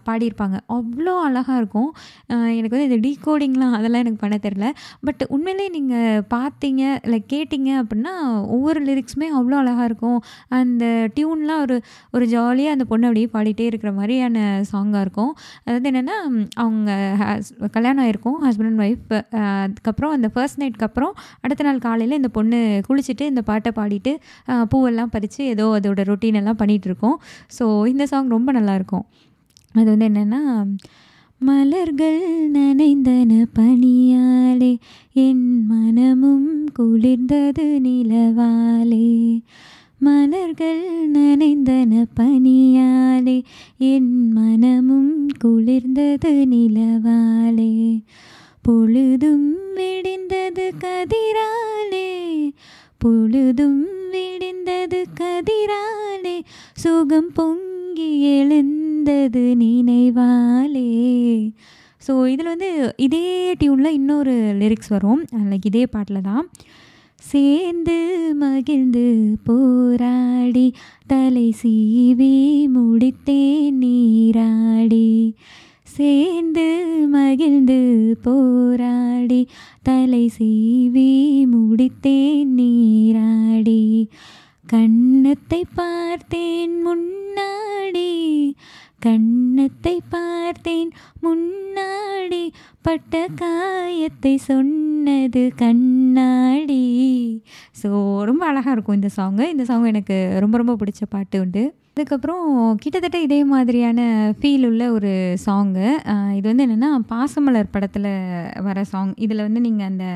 [0.08, 0.56] பாடியிருப்பாங்க.
[0.76, 1.90] அவ்வளோ அழகாக இருக்கும்.
[2.58, 4.68] எனக்கு வந்து இந்த டீகோடிங்லாம் அதெல்லாம் எனக்கு பண்ண தெரில
[5.08, 8.14] பட் உண்மையிலே நீங்கள் பார்த்தீங்க லைக் கேட்டிங்க அப்படின்னா
[8.56, 10.18] ஒவ்வொரு லிரிக்ஸுமே அவ்வளோ அழகாக இருக்கும்.
[10.60, 10.84] அந்த
[11.16, 11.76] டியூன்லாம் ஒரு
[12.16, 14.38] ஒரு ஜாலியாக அந்த பொண்ணு அப்படியே பாடிட்டே இருக்கிற மாதிரியான
[14.72, 15.32] சாங்காக இருக்கும்.
[15.64, 16.16] அதாவது என்னென்னா
[16.64, 16.90] அவங்க
[17.76, 19.12] கல்யாணம் ஆகிருக்கும் ஹஸ்பண்ட் அண்ட் ஒய்ஃப்
[19.64, 22.58] அதுக்கப்புறம் அந்த ஃபர்ஸ்ட் நைட் அதுக்கப்புறம் அடுத்த நாள் காலையில் இந்த பொண்ணு
[22.88, 24.12] குளிச்சுட்டு இந்த பாட்டை பாடிட்டு
[24.72, 27.16] பூவெல்லாம் பறித்து ஏதோ அதோட ரொட்டீன் எல்லாம் பண்ணிகிட்ருக்கோம்
[27.56, 29.04] ஸோ இந்த சாங் ரொம்ப நல்லாயிருக்கும்.
[29.78, 30.40] அது வந்து என்னென்னா
[31.40, 32.20] மலர்கள்
[32.56, 34.72] நனைந்தன பனியாலே
[35.24, 39.08] என் மனமும் குளிர்ந்தது நிலவாலே.
[40.06, 40.84] மலர்கள்
[41.16, 43.38] நனைந்தன பனியாலே
[43.92, 45.12] என் மனமும்
[45.44, 47.72] குளிர்ந்தது நிலவாலே.
[48.66, 49.46] பொழுதும்
[49.77, 52.09] விடிந்தது கதிராலே
[52.98, 56.37] பொழுதும் விடிந்தது கதிராலே
[56.72, 60.90] சுகம் பொங்கி எழுந்தது நினைவாலே.
[62.07, 65.22] ஸோ இதில் வந்து இதே டியூனில் இன்னொரு லிரிக்ஸ் வரும்.
[65.50, 66.48] லைக் இதே பாட்டில் தான்
[67.16, 67.98] சேர்ந்து
[68.35, 69.05] மகிழ்ந்து
[69.44, 70.66] போராடி
[71.07, 72.35] தலை சீவி
[72.77, 75.35] முடித்தேன் நீராடி
[75.94, 76.64] சேர்ந்து
[77.09, 77.78] மகிழ்ந்து
[78.22, 79.46] போராடி
[79.83, 81.11] தலை சீவி
[81.52, 84.09] முடித்தேன் நீராடி.
[84.72, 88.11] கண்ணத்தை பார்த்தேன் முன்னாடி
[89.06, 90.90] கண்ணத்தை பார்த்தேன்.
[91.26, 92.42] முன்னாடி
[92.86, 96.84] பட்ட காயத்தை சொன்னது கண்ணாடி.
[97.82, 97.88] ஸோ
[98.30, 101.64] ரொம்ப அழகாக இருக்கும் இந்த சாங்கு இந்த சாங் எனக்கு ரொம்ப ரொம்ப பிடிச்ச பாட்டு உண்டு.
[101.96, 102.46] அதுக்கப்புறம்
[102.82, 104.00] கிட்டத்தட்ட இதே மாதிரியான
[104.38, 105.10] ஃபீல் உள்ள ஒரு
[105.44, 105.84] சாங்கு
[106.36, 108.08] இது வந்து என்னென்னா பாசமலர் படத்தில்
[108.68, 110.06] வர சாங் இதில் வந்து நீங்கள் அந்த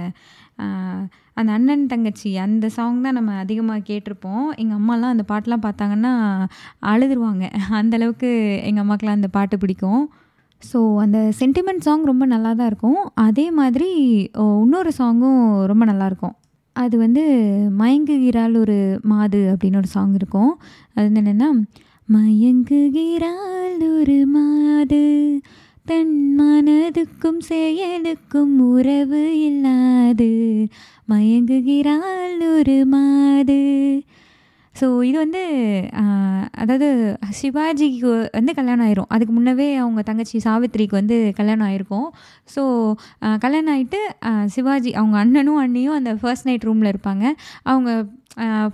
[1.38, 4.46] அந்த அண்ணன் தங்கச்சி அந்த சாங் தான் நம்ம அதிகமாக கேட்டிருப்போம்.
[4.62, 6.12] எங்கள் அம்மாலாம் அந்த பாட்டெலாம் பார்த்தாங்கன்னா
[6.92, 7.44] அழுதுருவாங்க.
[7.80, 8.30] அந்தளவுக்கு
[8.68, 10.02] எங்கள் அம்மாக்கெலாம் அந்த பாட்டு பிடிக்கும்.
[10.62, 13.00] ஸோ அந்த சென்டிமெண்ட் சாங் ரொம்ப நல்லா தான் இருக்கும்.
[13.26, 13.90] அதே மாதிரி
[14.62, 15.42] இன்னொரு சாங்கும்
[15.72, 16.34] ரொம்ப நல்லாயிருக்கும்.
[16.76, 17.22] அது வந்து
[17.82, 18.78] மயங்குகிறாள் ஒரு
[19.12, 20.52] மாது அப்படின்னு ஒரு சாங் இருக்கும்.
[20.94, 21.50] அது வந்து என்னென்னா
[22.08, 25.04] மயங்குகிறாள் ஒரு மாது
[25.90, 30.32] தன் மனதுக்கும் செயலுக்கும் உறவு இல்லாது
[31.12, 33.60] மயங்குகிறாள் ஒரு மாது.
[34.76, 35.40] ஸோ இது வந்து
[36.62, 36.88] அதாவது
[37.38, 39.08] சிவாஜிக்கு வந்து கல்யாணம் ஆயிரும்.
[39.14, 42.08] அதுக்கு முன்னவே அவங்க தங்கச்சி சாவித்திரிக்கு வந்து கல்யாணம் ஆயிருக்கும்.
[42.54, 42.62] ஸோ
[43.44, 44.00] கல்யாணம் ஆகிட்டு
[44.56, 47.24] சிவாஜி அவங்க அண்ணனும் அண்ணியும் அந்த ஃபர்ஸ்ட் நைட் ரூமில் இருப்பாங்க.
[47.72, 47.90] அவங்க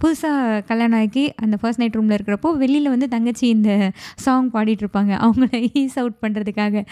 [0.03, 3.71] புதுசாக கல்யாணம் ஆகி அந்த ஃபர்ஸ்ட் நைட் ரூமில் இருக்கிறப்போ வெளியில் வந்து தங்கச்சி இந்த
[4.25, 5.49] சாங் பாடிட்டு இருப்பாங்க அவங்கள
[5.83, 6.85] ஈஸ் அவுட் பண்ணுறதுக்காக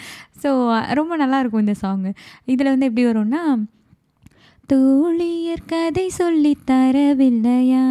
[0.43, 0.51] ஸோ
[1.01, 2.11] ரொம்ப நல்லாயிருக்கும் இந்த சாங்கு
[2.53, 3.43] இதில் வந்து எப்படி வரும்னா
[4.67, 7.87] தோழியர் கதை சொல்லித் தரவில்லையா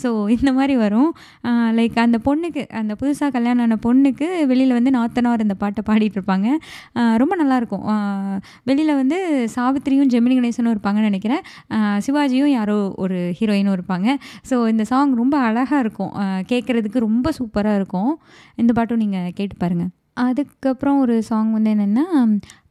[0.00, 1.10] ஸோ இந்த மாதிரி வரும்.
[1.78, 6.48] லைக் அந்த பொண்ணுக்கு அந்த புதுசாக கல்யாணம் ஆன பொண்ணுக்கு வெளியில் வந்து நாத்தனார் இந்த பாட்டை பாடிட்டுருப்பாங்க
[7.22, 7.84] ரொம்ப நல்லாயிருக்கும்
[8.70, 9.18] வெளியில் வந்து
[9.56, 11.42] சாவித்திரியும் ஜெமினி கணேசனும் இருப்பாங்கன்னு நினைக்கிறேன்.
[12.06, 14.08] சிவாஜியும் யாரோ ஒரு ஹீரோயினும் இருப்பாங்க.
[14.50, 16.12] ஸோ இந்த சாங் ரொம்ப அழகாக இருக்கும்.
[16.52, 18.12] கேட்குறதுக்கு ரொம்ப சூப்பராக இருக்கும்.
[18.62, 19.92] இந்த பாட்டும் நீங்கள் கேட்டு பாருங்கள்
[20.24, 22.06] அதுக்கப்புறம் ஒரு சாங் வந்து என்னென்னா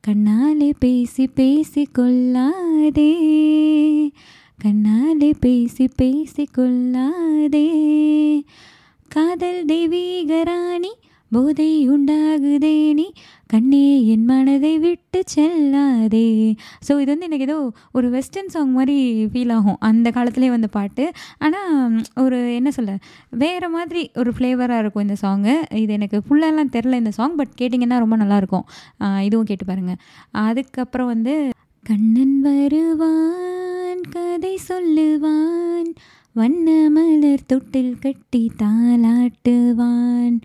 [0.07, 3.11] கண்ணாலே பேசி பேசி கொள்ளாதே.
[4.63, 7.67] கண்ணாலே பேசி பேசி கொள்ளாதே.
[9.11, 10.91] காதல் தெய்வீகராணி
[11.31, 13.05] போதை உண்டாகுதே நீ.
[13.53, 16.27] கண்ணே என் மனதை விட்டு செல்லாதே.
[16.87, 17.57] ஸோ இது வந்து எனக்கு ஏதோ
[17.97, 18.97] ஒரு வெஸ்டர்ன் சாங் மாதிரி
[19.31, 19.79] ஃபீல் ஆகும்.
[19.89, 21.05] அந்த காலத்துலேயே வந்த பாட்டு.
[21.45, 22.97] ஆனால் ஒரு என்ன சொல்ல
[23.43, 27.99] வேறு மாதிரி ஒரு ஃப்ளேவராக இருக்கும் இந்த சாங்கு இது எனக்கு ஃபுல்லாலாம் தெரில இந்த சாங் பட் கேட்டிங்கன்னா
[28.05, 28.67] ரொம்ப நல்லாயிருக்கும்
[29.29, 30.01] இதுவும் கேட்டு பாருங்கள்
[30.45, 31.35] அதுக்கப்புறம் வந்து
[31.85, 33.60] கண்ணன் வருவான்.
[34.11, 35.95] கதை சொல்லுவான்.
[36.33, 40.41] வண்ண மலர் தொட்டில் கட்டி தாலாட்டுவான்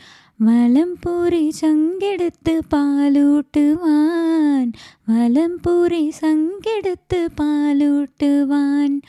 [0.47, 4.73] வலம்பூரி சங்கெடுத்து பாலூட்டுவான்.
[5.09, 9.01] வலம்பூரி சங்கெடுத்து பாலூட்டுவான்.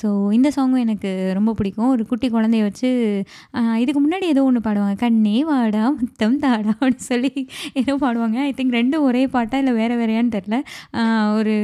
[0.00, 1.90] ஸோ இந்த சாங்கும் எனக்கு ரொம்ப பிடிக்கும்.
[1.94, 2.88] ஒரு குட்டி குழந்தைய வச்சு
[3.82, 4.96] இதுக்கு முன்னாடி ஏதோ ஒன்று பாடுவாங்க.
[5.04, 7.32] கண்ணே வாடா முத்தம் தாடா அப்படின்னு சொல்லி
[7.80, 8.38] ஏதோ பாடுவாங்க.
[8.48, 10.56] ஐ திங்க் ரெண்டும் ஒரே பாட்டா இல்லை வேறு வேறையான்னு தெரில
[11.38, 11.54] ஒரு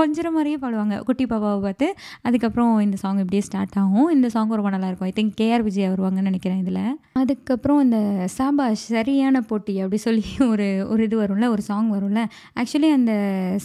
[0.00, 0.96] கொஞ்சம் மாதிரியே பாடுவாங்க.
[1.08, 1.88] குட்டி பாப்பாவை பார்த்து.
[2.28, 4.10] அதுக்கப்புறம் இந்த சாங் இப்படியே ஸ்டார்ட் ஆகும்.
[4.16, 6.82] இந்த சாங் ரொம்ப நல்லாயிருக்கும் ஐ திங்க் கேஆர் விஜய் வருவாங்கன்னு நினைக்கிறேன் இதில்.
[7.22, 7.98] அதுக்கப்புறம் இந்த
[8.36, 12.22] சாபாஷ் சரியான போட்டி அப்படி சொல்லி ஒரு ஒரு இது வரும்ல ஒரு சாங் வரும்ல.
[12.60, 13.12] ஆக்சுவலி அந்த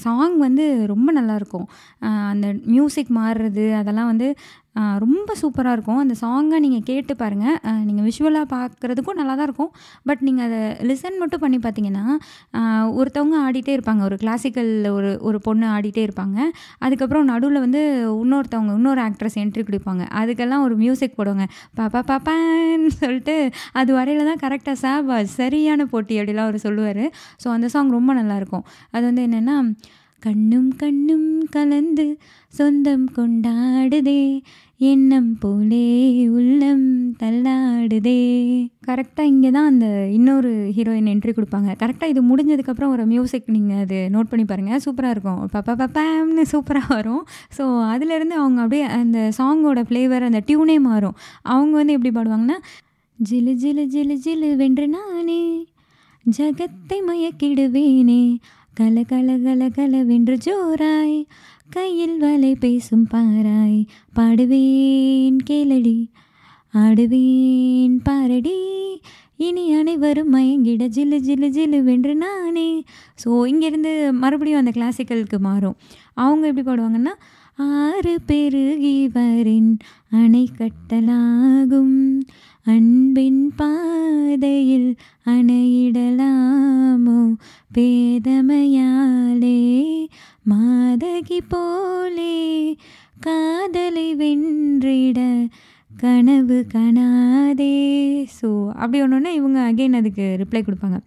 [0.04, 1.68] சாங் வந்து ரொம்ப நல்லாயிருக்கும்
[2.32, 4.30] அந்த மியூசிக் மாறுறது அதெல்லாம் வந்து
[5.04, 6.00] ரொம்ப சூப்பராக இருக்கும்.
[6.02, 9.72] அந்த சாங்கை நீங்கள் கேட்டு பாருங்கள் நீங்கள் விஷுவலாக பார்க்குறதுக்கும் நல்லா தான் இருக்கும்.
[10.10, 12.06] பட் நீங்கள் அதை லிசன் மட்டும் பண்ணி பார்த்தீங்கன்னா
[13.00, 14.02] ஒருத்தவங்க ஆடிட்டே இருப்பாங்க.
[14.10, 16.40] ஒரு கிளாசிக்கல் ஒரு ஒரு பொண்ணு ஆடிட்டே இருப்பாங்க.
[16.88, 17.82] அதுக்கப்புறம் நடுவில் வந்து
[18.24, 20.06] இன்னொருத்தவங்க இன்னொரு ஆக்ட்ரஸ் என்ட்ரி கொடுப்பாங்க.
[20.22, 21.48] அதுக்கெல்லாம் ஒரு மியூசிக் போடுவாங்க.
[21.80, 23.38] பாப்பா பாப்பான்னு சொல்லிட்டு
[23.82, 27.06] அது வரையில தான் கரெக்டாக சாபாஜ் சரியான போட்டி அப்படிலாம் அவர் சொல்லுவார்.
[27.44, 29.58] ஸோ அந்த சாங் ரொம்ப நல்லாயிருக்கும் அது வந்து என்னென்னா
[30.26, 32.06] கண்ணும் கண்ணும் கலந்து
[32.58, 34.22] சொந்தம் கொண்டாடுதே
[34.90, 35.88] எண்ணம் போலே
[36.38, 36.86] உள்ளம்
[37.22, 38.22] தள்ளாடுதே.
[38.88, 41.70] கரெக்டாக இங்கே தான் அந்த இன்னொரு ஹீரோயின் என்ட்ரி கொடுப்பாங்க.
[41.82, 45.42] கரெக்டாக இது முடிஞ்சதுக்கப்புறம் ஒரு மியூசிக் நீங்கள் அது நோட் பண்ணி பாருங்கள் சூப்பராக இருக்கும்.
[45.56, 47.24] பப்பா பப்பாம்னு சூப்பராக வரும்.
[47.58, 51.18] ஸோ அதுலேருந்து அவங்க அப்படியே அந்த சாங்கோட ஃப்ளேவர் அந்த டியூனே மாறும்.
[51.56, 52.60] அவங்க வந்து எப்படி பாடுவாங்கன்னா
[53.20, 55.42] ஜிலு ஜிலு ஜிலு ஜிலு வென்று நானே
[56.26, 58.24] ஜகத்தை மயக்கிடுவேனே
[58.80, 61.26] கல கல கல கல வென்று ஜோராய்.
[61.70, 63.86] கையில் வலை பேசும் பாராய்.
[64.16, 65.98] பாடுவேன் கேளடி
[66.74, 68.56] ஆடுவேன் பாரடி.
[69.38, 72.84] இனி அனைவரும் மயங்கிட ஜில்லு ஜில்லு ஜில்லு வென்று நானே.
[73.24, 75.78] ஸோ இங்கேருந்து மறுபடியும் அந்த கிளாசிக்கலுக்கு மாறும்.
[76.14, 77.16] அவங்க எப்படி பாடுவாங்கன்னா
[77.56, 79.78] ஆறு பெருகி வரின்
[80.10, 81.98] அணை கட்டலாகும்.
[82.66, 84.96] அன்பின் பாதையில்
[85.26, 87.36] அணையிடலாமோ?
[87.74, 90.00] பேதமையாலே
[90.50, 92.76] மாதகி போலே
[93.20, 95.48] காதலை வென்றிட
[95.92, 97.74] கனவு கணாதே
[98.38, 98.48] ஸோ
[98.82, 100.98] அப்படி ஒன்றுன்னா இவங்க அகெயின் அதுக்கு ரிப்ளை கொடுப்பாங்க.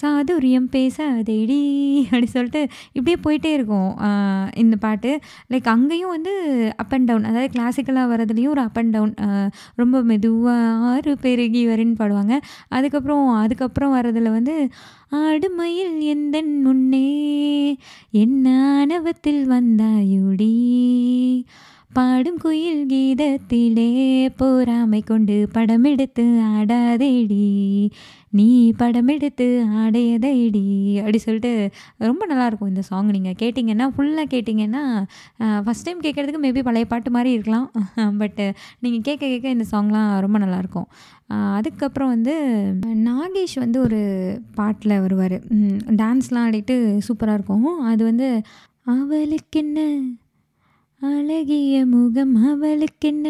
[0.00, 1.58] சாதுரியம் பேசாதேடி
[2.08, 2.62] அப்படி சொல்லிட்டு
[2.98, 3.90] இப்படியே போயிட்டே இருக்கும்.
[4.62, 5.10] இந்த பாட்டு.
[5.52, 6.32] லைக் அங்கேயும் வந்து
[6.82, 9.14] அப் அண்ட் டவுன் அதாவது கிளாசிக்கலாக வரதுலேயும் ஒரு அப் அண்ட் டவுன்
[9.82, 12.34] ரொம்ப மெதுவாக ஆறு பெருகி வரேன்னு பாடுவாங்க.
[12.78, 14.56] அதுக்கப்புறம் அதுக்கப்புறம் வரதில் வந்து
[15.24, 17.06] அடுமையில் எந்த முன்னே?
[18.24, 20.54] என்ன ஆணவத்தில் வந்தாயுடி?
[21.96, 23.88] பாடும் குயில் கீதத்திலே
[24.38, 27.46] போராமை கொண்டு படமெடுத்து ஆடாதேடி.
[28.30, 28.46] நீ
[28.78, 29.46] படமெடுத்து
[29.80, 30.62] ஆடையதைடி.
[30.98, 34.82] அப்படி சொல்லிட்டு ரொம்ப நல்லாயிருக்கும் இந்த சாங் நீங்கள் கேட்டிங்கன்னா ஃபுல்லாக கேட்டிங்கன்னா
[35.40, 37.70] ஃபஸ்ட் டைம் கேட்குறதுக்கு மேபி பழைய பாட்டு மாதிரி இருக்கலாம்.
[38.18, 38.46] பட்டு
[38.80, 40.88] நீங்கள் கேட்க கேட்க இந்த சாங்லாம் ரொம்ப நல்லாயிருக்கும்.
[41.28, 42.34] அதுக்கப்புறம் வந்து
[43.10, 44.00] நாகேஷ் வந்து ஒரு
[44.54, 45.38] பாட்டில் வருவார்.
[46.00, 47.80] டான்ஸ்லாம் ஆடிட்டு சூப்பராக இருக்கும்.
[47.80, 48.40] அது வந்து
[48.84, 49.80] அவளுக்கு என்ன
[51.02, 53.28] அழகிய முகம் அவளுக்கென்ன?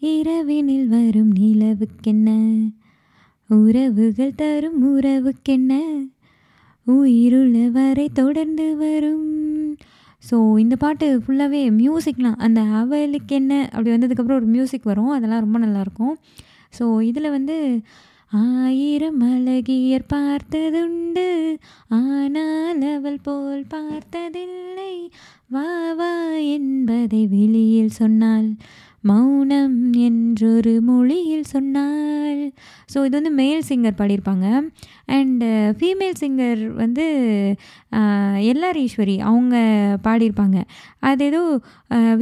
[0.00, 2.28] இரவினில் வரும் நிலவுக்கென்ன?
[3.46, 5.80] உறவுகள் தரும் உறவுக்கென்ன?
[6.84, 9.76] உயிருள்ள வரை தொடர்ந்து வரும்.
[10.30, 15.08] ஸோ இந்த பாட்டு ஃபுல்லாகவே மியூசிக்லாம் அந்த அவளுக்கு என்ன அப்படி வந்ததுக்கப்புறம் ஒரு மியூசிக் வரும்.
[15.08, 16.14] அதெல்லாம் ரொம்ப நல்லாயிருக்கும்.
[16.78, 17.80] ஸோ இதில் வந்து
[18.28, 21.56] ஆயிரம் அழகியர் பார்த்ததுண்டு
[21.88, 25.10] ஆனால் அவள் போல் பார்த்ததில்லை.
[25.54, 26.12] வா வா
[26.54, 28.48] என்பதை வெளியில் சொன்னால்
[29.08, 32.40] மௌனம் என்றொரு மொழியில் சொன்னால்.
[32.92, 34.46] ஸோ இது வந்து மேல் சிங்கர் பாடியிருப்பாங்க.
[35.16, 35.48] அண்டு
[35.80, 37.06] ஃபீமேல் சிங்கர் வந்து
[38.52, 39.56] எல்ஆர் ஈஸ்வரி அவங்க
[40.06, 40.60] பாடியிருப்பாங்க.
[41.10, 41.42] அது ஏதோ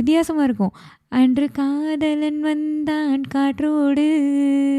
[0.01, 0.75] வித்தியாசமாக இருக்கும்.
[1.21, 4.07] அன்று காதலன் வந்தான் காற்றோடு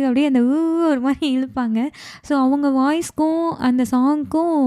[0.06, 0.60] அப்படியே அந்த ஊ
[0.92, 1.80] ஒரு மாதிரி இழுப்பாங்க.
[2.28, 4.64] ஸோ அவங்க வாய்ஸ்க்கும் அந்த சாங்க்கும்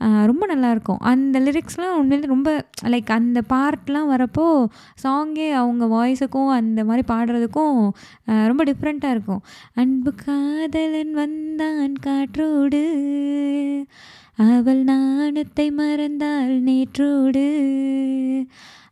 [0.00, 4.66] ரொம்ப நல்லாயிருக்கும் அந்த லிரிக்ஸ்லாம் உண்மையிலே ரொம்ப லைக் அந்த பார்ட்லாம் வரப்போ
[5.02, 7.88] சாங்கே அவங்க வாய்ஸுக்கும் அந்த மாதிரி பாடுறதுக்கும்
[8.24, 9.42] ரொம்ப டிஃப்ரெண்ட்டாக இருக்கும்.
[9.74, 12.84] அன்பு காதலன் வந்தான் காற்றோடு
[14.36, 17.46] அவள் நாணத்தை மறந்தாள் நேற்றோடு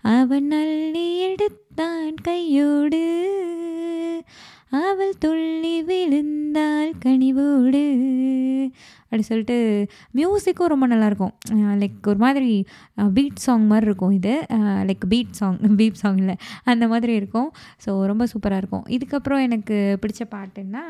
[0.02, 3.04] அவன் அள்ளி எடுத்தான் கையோடு
[4.70, 7.84] அவள் துள்ளி விழுந்தாள் கனிவோடு
[9.08, 9.56] அப்படி சொல்லிட்டு
[10.18, 11.32] மியூசிக்கும் ரொம்ப நல்லாயிருக்கும்
[11.82, 12.50] லைக் ஒரு மாதிரி
[13.16, 14.34] பீட் சாங் மாதிரி இருக்கும் இது.
[14.88, 16.36] Like beat song beep song இல்லை.
[16.72, 17.48] அந்த மாதிரி இருக்கும்.
[17.84, 18.84] ஸோ ரொம்ப சூப்பராக இருக்கும்.
[18.96, 20.84] இதுக்கப்புறம் எனக்கு பிடிச்ச பாட்டுன்னா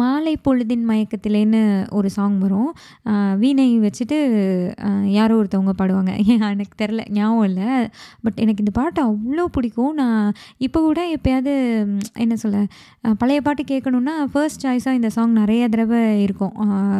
[0.00, 1.60] மாலை பொழுதின் மயக்கத்திலேன்னு
[1.98, 2.70] ஒரு சாங் வரும்.
[3.42, 4.16] வீணை வச்சுட்டு
[5.16, 6.12] யாரோ ஒருத்தவங்க பாடுவாங்க.
[6.54, 7.68] எனக்கு தெரில ஞாபகம் இல்லை.
[8.24, 9.94] பட் எனக்கு இந்த பாட்டு அவ்வளோ பிடிக்கும்.
[10.00, 10.34] நான்
[10.66, 11.54] இப்போ கூட எப்போயாவது
[12.24, 12.60] என்ன சொல்ல
[13.22, 16.54] பழைய பாட்டு கேட்கணுன்னா ஃபர்ஸ்ட் சாய்ஸாக இந்த சாங் நிறைய தடவை இருக்கும்.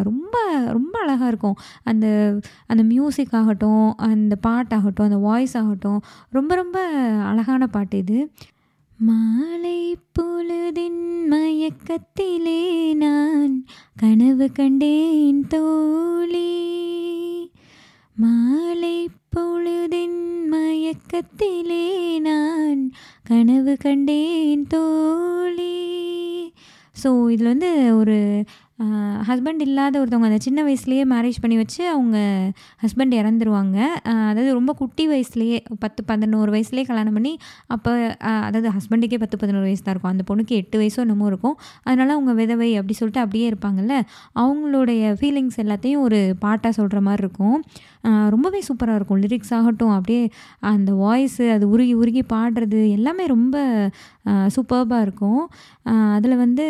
[0.08, 0.34] ரொம்ப
[0.78, 1.58] ரொம்ப அழகாக இருக்கும்.
[1.90, 2.06] அந்த
[2.72, 6.00] அந்த மியூசிக் ஆகட்டும் அந்த பாட்டாகட்டும் அந்த வாய்ஸ் ஆகட்டும்
[6.38, 6.78] ரொம்ப ரொம்ப
[7.30, 8.18] அழகான பாட்டு இது.
[9.06, 16.52] மாலை பொழுதின் மயக்கத்திலே நான் கனவு கண்டேன் தோழி.
[18.14, 22.90] மாலை பொழுதின் மயக்கத்திலே நான்
[23.22, 25.76] கனவு கண்டேன் தோழி.
[27.04, 28.44] ஸோ இதில் வந்து ஒரு
[29.28, 32.16] ஹஸ்பண்ட் இல்லாத ஒருத்தவங்க அந்த சின்ன வயசுலேயே மேரேஜ் பண்ணி வச்சு அவங்க
[32.82, 33.76] ஹஸ்பண்ட் இறந்துருவாங்க.
[34.30, 37.32] அதாவது ரொம்ப குட்டி வயசுலேயே பத்து பதினோரு வயசுலேயே கல்யாணம் பண்ணி
[37.74, 37.92] அப்போ
[38.48, 40.14] அதாவது ஹஸ்பண்டுக்கே பத்து பதினோரு வயசு தான் இருக்கும்.
[40.14, 41.56] அந்த பொண்ணுக்கு எட்டு வயசோ என்னமோ இருக்கும்.
[41.86, 43.94] அதனால் அவங்க விதவை அப்படி சொல்லிட்டு அப்படியே இருப்பாங்கல்ல.
[44.44, 47.58] அவங்களுடைய ஃபீலிங்ஸ் எல்லாத்தையும் ஒரு பாட்டாக சொல்கிற மாதிரி இருக்கும்.
[48.36, 49.22] ரொம்பவே சூப்பராக இருக்கும்.
[49.24, 50.22] லிரிக்ஸ் ஆகட்டும் அப்படியே
[50.74, 53.56] அந்த வாய்ஸு அது உருகி உருகி பாடுறது எல்லாமே ரொம்ப
[54.56, 55.42] சூப்பர்பாக இருக்கும்.
[56.16, 56.66] அதில் வந்து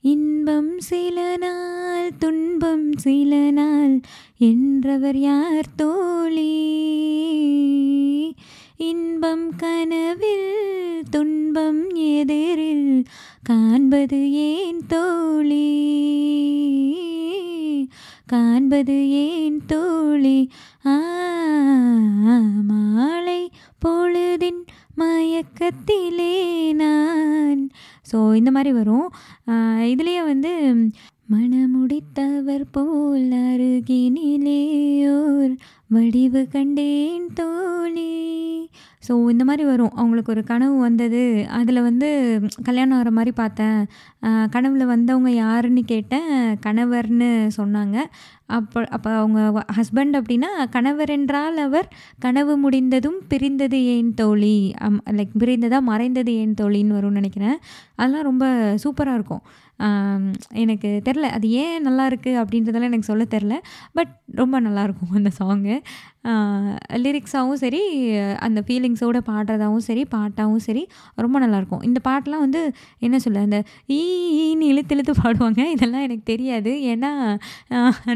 [0.00, 4.00] இன்பம் சில நாள் துன்பம் சில நாள்
[4.38, 6.52] என்றவர் யார் தோழி?
[8.76, 13.04] இன்பம் கனவில் துன்பம் எதிரில்
[13.42, 15.66] காண்பது ஏன் தோழி?
[18.26, 20.50] காண்பது ஏன் தோழி?
[20.86, 20.98] ஆ
[22.62, 23.50] மாலை
[23.86, 24.64] பொழுதின்
[25.00, 26.34] மயக்கத்திலே
[26.72, 27.62] நான்.
[28.10, 29.08] ஸோ இந்த மாதிரி வரும்.
[29.92, 30.52] இதுலேயே வந்து
[31.28, 38.68] மனமுடித்தவர் போல் அருகினிலேயோர் வடிவு கண்டேன் தோழி.
[39.08, 39.94] ஸோ இந்த மாதிரி வரும்.
[39.94, 41.46] அவங்களுக்கு ஒரு கனவு வந்தது.
[41.48, 43.88] அதில் வந்து கல்யாணம் ஆகிற மாதிரி பார்த்தேன்.
[44.54, 46.56] கனவுல வந்தவங்க யாருன்னு கேட்டேன்.
[46.66, 48.04] கணவர்னு சொன்னாங்க.
[48.46, 51.88] அப்போ அப்போ அவங்க ஹஸ்பண்ட் அப்படின்னா கணவர் என்றால் அவர்
[52.18, 54.74] கனவு முடிந்ததும் பிரிந்தது ஏன் தோழி?
[55.18, 57.58] லைக் பிரிந்ததாக மறைந்தது ஏன் தோழின்னு வரும்னு நினைக்கிறேன்.
[57.96, 59.42] அதெல்லாம் ரொம்ப சூப்பராக இருக்கும்.
[60.54, 63.56] எனக்கு தெரில அது ஏன் நல்லா இருக்குது அப்படின்றதெல்லாம் எனக்கு சொல்ல தெரில
[63.92, 65.74] பட் ரொம்ப நல்லாயிருக்கும் அந்த சாங்கு
[67.04, 67.80] லிரிக்ஸாகவும் சரி
[68.46, 70.82] அந்த ஃபீலிங்ஸோடு பாடுறதாகவும் சரி பாட்டாகவும் சரி
[71.24, 72.62] ரொம்ப நல்லாயிருக்கும் இந்த பாட்டெலாம் வந்து
[73.06, 73.58] என்ன சொல்ல அந்த
[73.96, 75.60] ஈன்னு இழுத்து இழுத்து பாடுவாங்க.
[75.74, 76.72] இதெல்லாம் எனக்கு தெரியாது.
[76.92, 77.10] ஏன்னா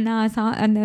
[0.06, 0.80] நான் சா அந்த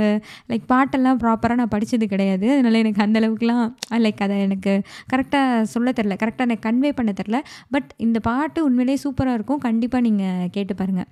[0.51, 2.47] லைக் பாட்டெல்லாம் ப்ராப்பராக நான் படித்தது கிடையாது.
[2.55, 3.65] அதனால் எனக்கு அந்தளவுக்குலாம்
[4.05, 4.75] லைக் அதை எனக்கு
[5.13, 6.17] கரெக்டாக சொல்ல தெரில.
[6.23, 7.39] கரெக்டாக எனக்கு கன்வே பண்ண தெரில.
[7.75, 9.63] பட் இந்த பாட்டு உண்மையிலே சூப்பராக இருக்கும்.
[9.67, 11.09] கண்டிப்பாக நீங்கள் கேட்டு பாருங்கள்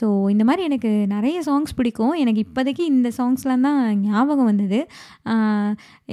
[0.00, 2.14] ஸோ இந்த மாதிரி எனக்கு நிறைய சாங்ஸ் பிடிக்கும்.
[2.22, 4.80] எனக்கு இப்போதைக்கு இந்த சாங்ஸ்லாம் தான் ஞாபகம் வந்தது.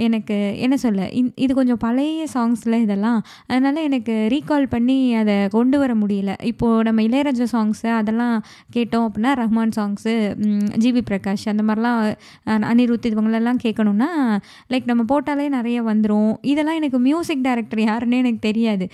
[0.06, 3.20] எனக்கு என்ன சொல்ல இந் இது கொஞ்சம் பழைய சாங்ஸில் இதெல்லாம்.
[3.50, 6.32] அதனால் எனக்கு ரீகால் பண்ணி அதை கொண்டு வர முடியல.
[6.52, 8.36] இப்போது நம்ம இளையராஜா சாங்ஸு அதெல்லாம்
[8.76, 10.14] கேட்டோம் அப்படின்னா ரஹ்மான் சாங்ஸு
[10.86, 12.02] ஜிவி பிரகாஷ் அந்த மாதிரிலாம்
[12.72, 14.10] அனிருத் இவங்களெல்லாம் கேட்கணுன்னா
[14.74, 18.86] லைக் நம்ம போட்டாலே நிறைய வந்துடும் இதெல்லாம் எனக்கு மியூசிக் டைரக்டர் யாருன்னே எனக்கு தெரியாது.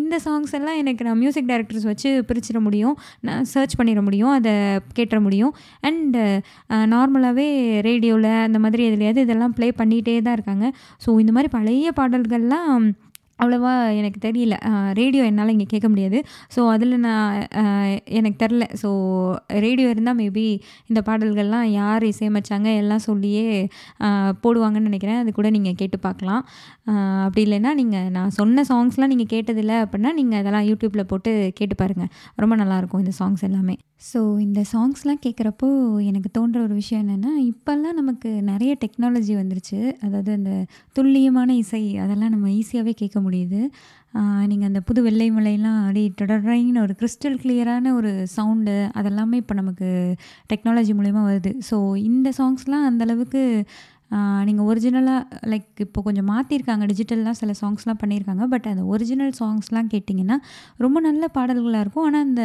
[0.00, 2.96] இந்த சாங்ஸ் எல்லாம் எனக்கு நான் மியூசிக் டைரக்டர்ஸ் வச்சு பிரிச்சிட முடியும்.
[3.28, 4.21] நான் சர்ச் பண்ணிட முடியும்.
[4.28, 4.52] அதை
[4.98, 5.54] கேட்டுற முடியும்.
[5.80, 6.16] அண்ட்
[6.94, 7.48] நார்மலாகவே
[7.80, 10.66] ரேடியோவில் அந்த மாதிரி எதுலையாவது இதெல்லாம் ப்ளே பண்ணிகிட்டே தான் இருக்காங்க.
[11.06, 12.86] ஸோ இந்த மாதிரி பழைய பாடல்கள்லாம்
[13.42, 14.56] அவ்வளோவா எனக்கு தெரியல.
[15.00, 16.18] ரேடியோ என்னால் இங்கே கேட்க முடியாது.
[16.54, 17.36] ஸோ அதில் நான்
[18.18, 18.90] எனக்கு தெரில ஸோ
[19.66, 20.46] ரேடியோ இருந்தால் மேபி
[20.90, 23.46] இந்த பாடல்கள்லாம் யார் இசையமைச்சாங்க எல்லாம் சொல்லியே
[24.44, 25.20] போடுவாங்கன்னு நினைக்கிறேன்.
[25.22, 26.42] அது கூட நீங்கள் கேட்டு பார்க்கலாம்.
[27.26, 32.12] அப்படி இல்லைன்னா நீங்கள் நான் சொன்ன சாங்ஸ்லாம் நீங்கள் கேட்டதில்லை அப்படின்னா நீங்கள் அதெல்லாம் யூடியூப்பில் போட்டு கேட்டு பாருங்கள்
[32.42, 33.76] ரொம்ப நல்லாயிருக்கும் இந்த சாங்ஸ் எல்லாமே.
[34.10, 35.68] ஸோ இந்த சாங்ஸ்லாம் கேட்குறப்போ
[36.10, 39.78] எனக்கு தோன்ற ஒரு விஷயம் என்னென்னா இப்போல்லாம் நமக்கு நிறைய டெக்னாலஜி வந்துருச்சு.
[40.04, 40.52] அதாவது அந்த
[40.96, 43.31] துல்லியமான இசை அதெல்லாம் நம்ம ஈஸியாகவே கேட்க முடியும்.
[43.32, 43.62] முடியுது.
[44.50, 49.88] நீங்கள் அந்த புது வெள்ளை மலையெல்லாம் அப்படியே தொடர்றீங்கன்னு ஒரு கிறிஸ்டல் கிளியரான ஒரு சவுண்டு அதெல்லாமே இப்போ நமக்கு
[50.52, 51.52] டெக்னாலஜி மூலயமா வருது.
[51.70, 51.78] ஸோ
[52.10, 53.42] இந்த சாங்ஸ்லாம் அந்தளவுக்கு
[54.46, 60.36] நீங்கள் ஒரிஜினலாக லைக் இப்போ கொஞ்சம் மாற்றிருக்காங்க டிஜிட்டல்லாம் சில சாங்ஸ்லாம் பண்ணியிருக்காங்க பட் அந்த ஒரிஜினல் சாங்ஸ்லாம் கேட்டிங்கன்னா
[60.84, 62.06] ரொம்ப நல்ல பாடல்களாக இருக்கும்.
[62.08, 62.42] ஆனால் அந்த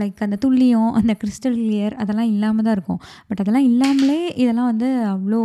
[0.00, 3.00] லைக் அந்த துல்லியம் அந்த கிறிஸ்டல் கிளியர் அதெல்லாம் இல்லாமல் தான் இருக்கும்.
[3.28, 5.42] பட் அதெல்லாம் இல்லாமலே இதெல்லாம் வந்து அவ்வளோ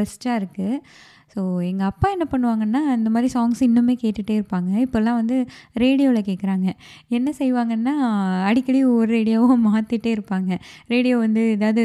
[0.00, 0.78] பெஸ்ட்டாக இருக்குது
[1.34, 4.70] ஸோ எங்கள் அப்பா என்ன பண்ணுவாங்கன்னா இந்த மாதிரி சாங்ஸ் இன்னுமே கேட்டுகிட்டே இருப்பாங்க.
[4.84, 5.36] இப்போல்லாம் வந்து
[5.82, 6.68] ரேடியோவில் கேட்குறாங்க
[7.18, 7.94] என்ன செய்வாங்கன்னா
[8.48, 10.50] அடிக்கடி ஒவ்வொரு ரேடியோவும் மாற்றிட்டே இருப்பாங்க.
[10.92, 11.82] ரேடியோ வந்து ஏதாவது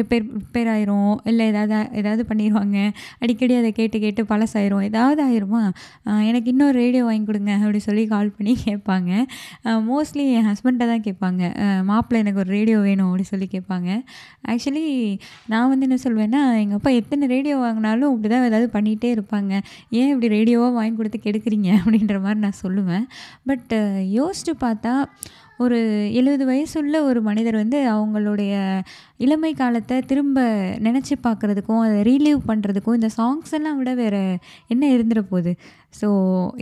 [0.00, 2.78] ரிப்பேர் ரிப்பேர் ஆயிரும் இல்லை ஏதாவது ஏதாவது பண்ணிடுவாங்க
[3.22, 4.84] அடிக்கடி அதை கேட்டு கேட்டு பழசாயிரும்.
[4.90, 5.62] ஏதாவது ஆயிருமா?
[6.30, 9.10] எனக்கு இன்னொரு ரேடியோ வாங்கி கொடுங்க அப்படி சொல்லி கால் பண்ணி கேட்பாங்க.
[9.90, 11.42] மோஸ்ட்லி என் ஹஸ்பண்ட்டை தான் கேட்பாங்க.
[11.90, 13.90] மாப்பிள்ளை எனக்கு ஒரு ரேடியோ வேணும் அப்படி சொல்லி கேட்பாங்க.
[14.52, 14.86] ஆக்சுவலி
[15.52, 19.60] நான் வந்து என்ன சொல்வேன்னா எங்கள் அப்பா எத்தனை ரேடியோ வாங்கினாலும் இப்படி தான் ஏதாவது பண்ணி பண்ணிகிட்டே இருப்பாங்க.
[19.90, 21.74] ஏன் இப்படி ரேடியோவாக வாங்கி கொடுத்து கெடுக்குறீங்க?
[21.84, 23.02] அப்படின்ற மாதிரி நான் சொல்லுவேன்.
[23.46, 23.74] பட்
[24.18, 25.04] யோசிச்சு பார்த்தா
[25.58, 28.80] ஒரு எழுபது வயசுள்ள ஒரு மனிதர் வந்து அவங்களுடைய
[29.20, 30.38] இளமை காலத்தை திரும்ப
[30.86, 34.22] நினச்சி பார்க்குறதுக்கும் அதை ரீலீவ் பண்ணுறதுக்கும் இந்த சாங்ஸ் எல்லாம் விட வேறு
[34.68, 35.52] என்ன இருந்துட போகுது?
[36.00, 36.08] ஸோ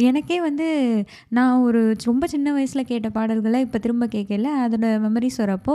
[0.09, 0.67] எனக்கே வந்து
[1.29, 5.75] நான் ஒரு ரொம்ப சின்ன வயசில் கேட்ட பாடல்களை இப்போ திரும்ப கேட்கல அதோட மெமரிஸ் வரப்போ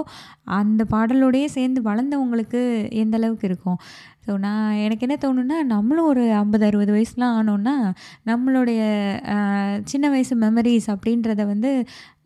[0.59, 2.61] அந்த பாடலோடையே சேர்ந்து வளர்ந்தவங்களுக்கு
[3.03, 3.79] எந்த அளவுக்கு இருக்கும்?
[4.25, 7.75] ஸோ நான் எனக்கு என்ன தோணுன்னா நம்மளும் ஒரு ஐம்பது அறுபது வயசுலாம் ஆனோன்னா
[8.25, 8.81] நம்மளுடைய
[9.85, 11.71] சின்ன வயசு மெமரிஸ் அப்படின்றத வந்து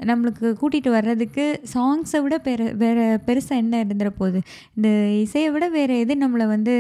[0.10, 4.40] நம்மளுக்கு கூட்டிகிட்டு வர்றதுக்கு சாங்ஸை விட பெரு வேறு பெருசாக என்ன இருந்துட போகுது?
[4.78, 4.90] இந்த
[5.24, 6.74] இசையை விட வேறு எது நம்மளை வந்து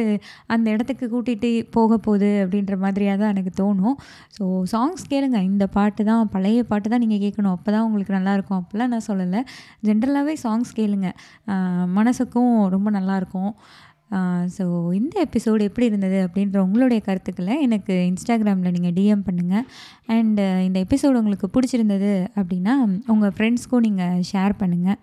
[0.55, 3.97] அந்த இடத்துக்கு கூட்டிகிட்டு போக போகுது அப்படின்ற மாதிரியாக தான் எனக்கு தோணும்.
[4.37, 5.39] ஸோ சாங்ஸ் கேளுங்க.
[5.51, 7.55] இந்த பாட்டு தான் பழைய பாட்டு தான் நீங்கள் கேட்கணும்.
[7.57, 9.41] அப்போ தான் உங்களுக்கு நல்லாயிருக்கும் அப்படிலாம் நான் சொல்லலை.
[9.89, 11.09] ஜென்ரலாகவே சாங்ஸ் கேளுங்க.
[11.99, 13.51] மனசுக்கும் ரொம்ப நல்லாயிருக்கும்
[14.55, 14.65] ஸோ
[14.97, 19.65] இந்த எபிசோடு எப்படி இருந்தது அப்படின்ற உங்களுடைய கருத்துக்களை எனக்கு இன்ஸ்டாகிராமில் நீங்கள் டிஎம் பண்ணுங்கள்
[20.15, 22.75] அண்டு இந்த எபிசோடு உங்களுக்கு பிடிச்சிருந்தது அப்படின்னா
[23.13, 24.99] உங்கள் ஃப்ரெண்ட்ஸ்க்கும் நீங்கள் ஷேர் பண்ணுங்கள்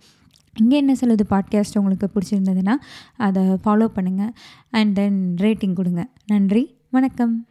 [0.60, 2.72] இங்கே என்ன சொல்லுது பாட்காஸ்ட் உங்களுக்கு பிடிச்சிருந்ததுன்னா
[3.16, 4.32] அதை ஃபாலோ பண்ணுங்கள்
[4.70, 6.08] அண்ட் தென் ரேட்டிங் கொடுங்க.
[6.26, 7.46] நன்றி வணக்கம்.